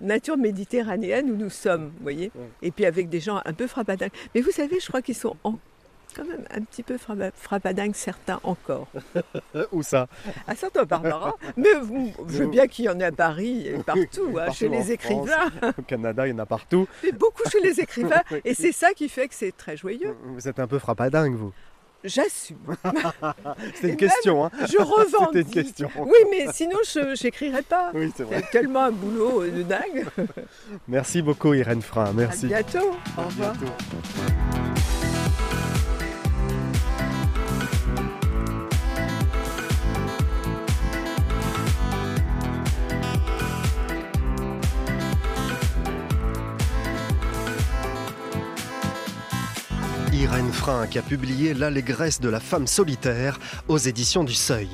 [0.00, 2.30] nature méditerranéenne où nous sommes, vous voyez.
[2.62, 4.12] Et puis, avec des gens un peu frappadingues.
[4.34, 5.58] Mais vous savez, je crois qu'ils sont en-
[6.14, 8.88] quand même un petit peu frappa- frappadingues, certains encore.
[9.72, 10.06] Où ça?
[10.46, 11.34] À Santa Barbara.
[11.56, 14.54] Mais vous- je veux bien qu'il y en ait à Paris et partout, hein, Partout
[14.54, 15.50] chez les France, écrivains.
[15.78, 16.86] Au Canada, il y en a partout.
[17.04, 18.22] Mais beaucoup chez les écrivains.
[18.44, 20.14] Et c'est ça qui fait que c'est très joyeux.
[20.24, 21.52] Vous êtes un peu frappadingue, vous.
[22.04, 22.76] J'assume.
[23.74, 25.46] C'était une question, hein Je revendique.
[25.46, 25.90] C'était une question.
[25.98, 27.90] Oui, mais sinon, je n'écrirais pas.
[27.94, 28.44] Oui, c'est vrai.
[28.52, 30.06] tellement un boulot euh, de dingue.
[30.88, 32.12] Merci beaucoup, Irène Frein.
[32.14, 32.46] Merci.
[32.46, 32.90] À bientôt.
[33.16, 33.54] Au revoir.
[50.90, 54.68] Qui a publié L'allégresse de la femme solitaire aux éditions du Seuil.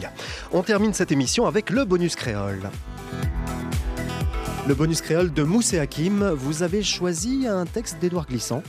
[0.52, 2.68] On termine cette émission avec le bonus créole.
[4.66, 8.64] Le bonus créole de Moussé Hakim, vous avez choisi un texte d'Édouard Glissant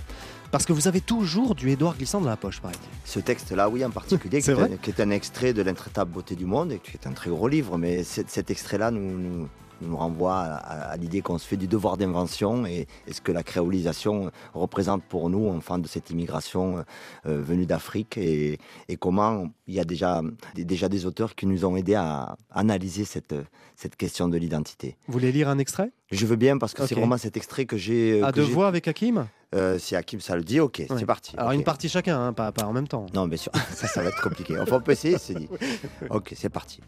[0.52, 2.78] parce que vous avez toujours du Édouard Glissant dans la poche, pareil.
[3.06, 6.36] Ce texte-là, oui, en particulier, qui, est un, qui est un extrait de L'intraitable beauté
[6.36, 9.50] du monde, et qui est un très gros livre, mais cet, cet extrait-là nous, nous,
[9.82, 13.22] nous renvoie à, à- à l'idée qu'on se fait du devoir d'invention et, et ce
[13.22, 16.84] que la créolisation représente pour nous, enfants de cette immigration
[17.26, 20.22] euh, venue d'Afrique, et, et comment il y a déjà,
[20.56, 23.36] des- déjà des auteurs qui nous ont aidés à analyser cette,
[23.76, 24.96] cette question de l'identité.
[25.08, 25.92] Vous voulez lire un extrait?
[26.12, 28.22] Je veux bien, parce que c'est vraiment cet extrait que j'ai...
[28.24, 29.28] À que deux voix avec Hakim?
[29.54, 30.96] Euh, Si Hakim ça le dit, ok, Ouais.
[31.00, 31.34] c'est parti.
[31.38, 33.06] Alors une partie chacun, hein, pas, pas en même temps.
[33.14, 34.58] Non, bien sûr, ça, ça va être compliqué.
[34.60, 35.48] Enfin, on peut essayer, c'est dit.
[36.10, 36.82] Ok, c'est parti.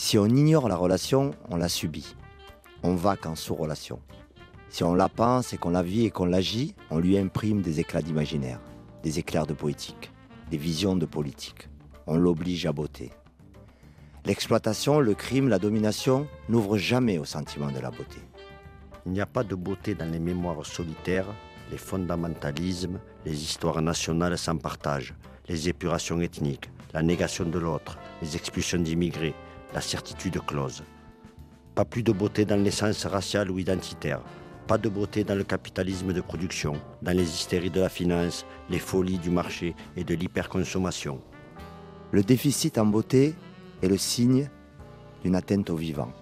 [0.00, 2.14] Si on ignore la relation, on la subit.
[2.84, 3.98] On va qu'en sous-relation.
[4.70, 7.80] Si on la pense et qu'on la vit et qu'on l'agit, on lui imprime des
[7.80, 8.60] éclats d'imaginaire,
[9.02, 10.12] des éclairs de poétique,
[10.52, 11.68] des visions de politique.
[12.06, 13.10] On l'oblige à beauté.
[14.24, 18.20] L'exploitation, le crime, la domination n'ouvrent jamais au sentiment de la beauté.
[19.04, 21.34] Il n'y a pas de beauté dans les mémoires solitaires,
[21.72, 25.12] les fondamentalismes, les histoires nationales sans partage,
[25.48, 29.34] les épurations ethniques, la négation de l'autre, les expulsions d'immigrés,
[29.72, 30.82] la certitude close.
[31.74, 34.20] Pas plus de beauté dans l'essence raciale ou identitaire.
[34.66, 38.78] Pas de beauté dans le capitalisme de production, dans les hystéries de la finance, les
[38.78, 41.20] folies du marché et de l'hyperconsommation.
[42.10, 43.34] Le déficit en beauté
[43.82, 44.50] est le signe
[45.22, 46.12] d'une atteinte au vivant,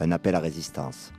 [0.00, 1.12] un appel à résistance.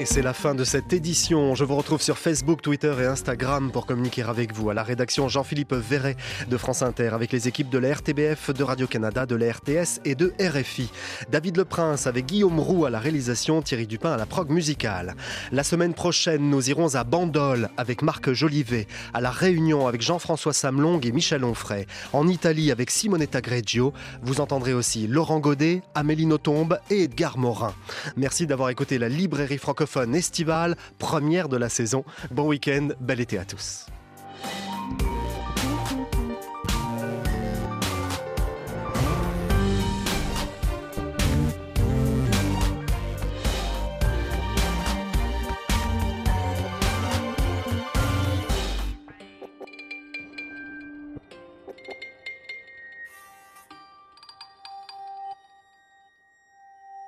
[0.00, 1.54] Et c'est la fin de cette édition.
[1.54, 4.68] Je vous retrouve sur Facebook, Twitter et Instagram pour communiquer avec vous.
[4.68, 6.16] À la rédaction Jean-Philippe Verret
[6.48, 10.16] de France Inter avec les équipes de la RTBF, de Radio-Canada, de la RTS et
[10.16, 10.90] de RFI.
[11.30, 15.14] David Le Prince avec Guillaume Roux à la réalisation, Thierry Dupin à la prog musicale.
[15.52, 20.52] La semaine prochaine, nous irons à Bandol avec Marc Jolivet, à La Réunion avec Jean-François
[20.52, 23.92] Samlong et Michel Onfray, en Italie avec Simonetta Greggio.
[24.22, 27.74] Vous entendrez aussi Laurent Godet, Amélie Nothomb et Edgar Morin.
[28.16, 32.04] Merci d'avoir écouté la librairie francophone estivale, première de la saison.
[32.30, 33.86] Bon week-end, bel été à tous.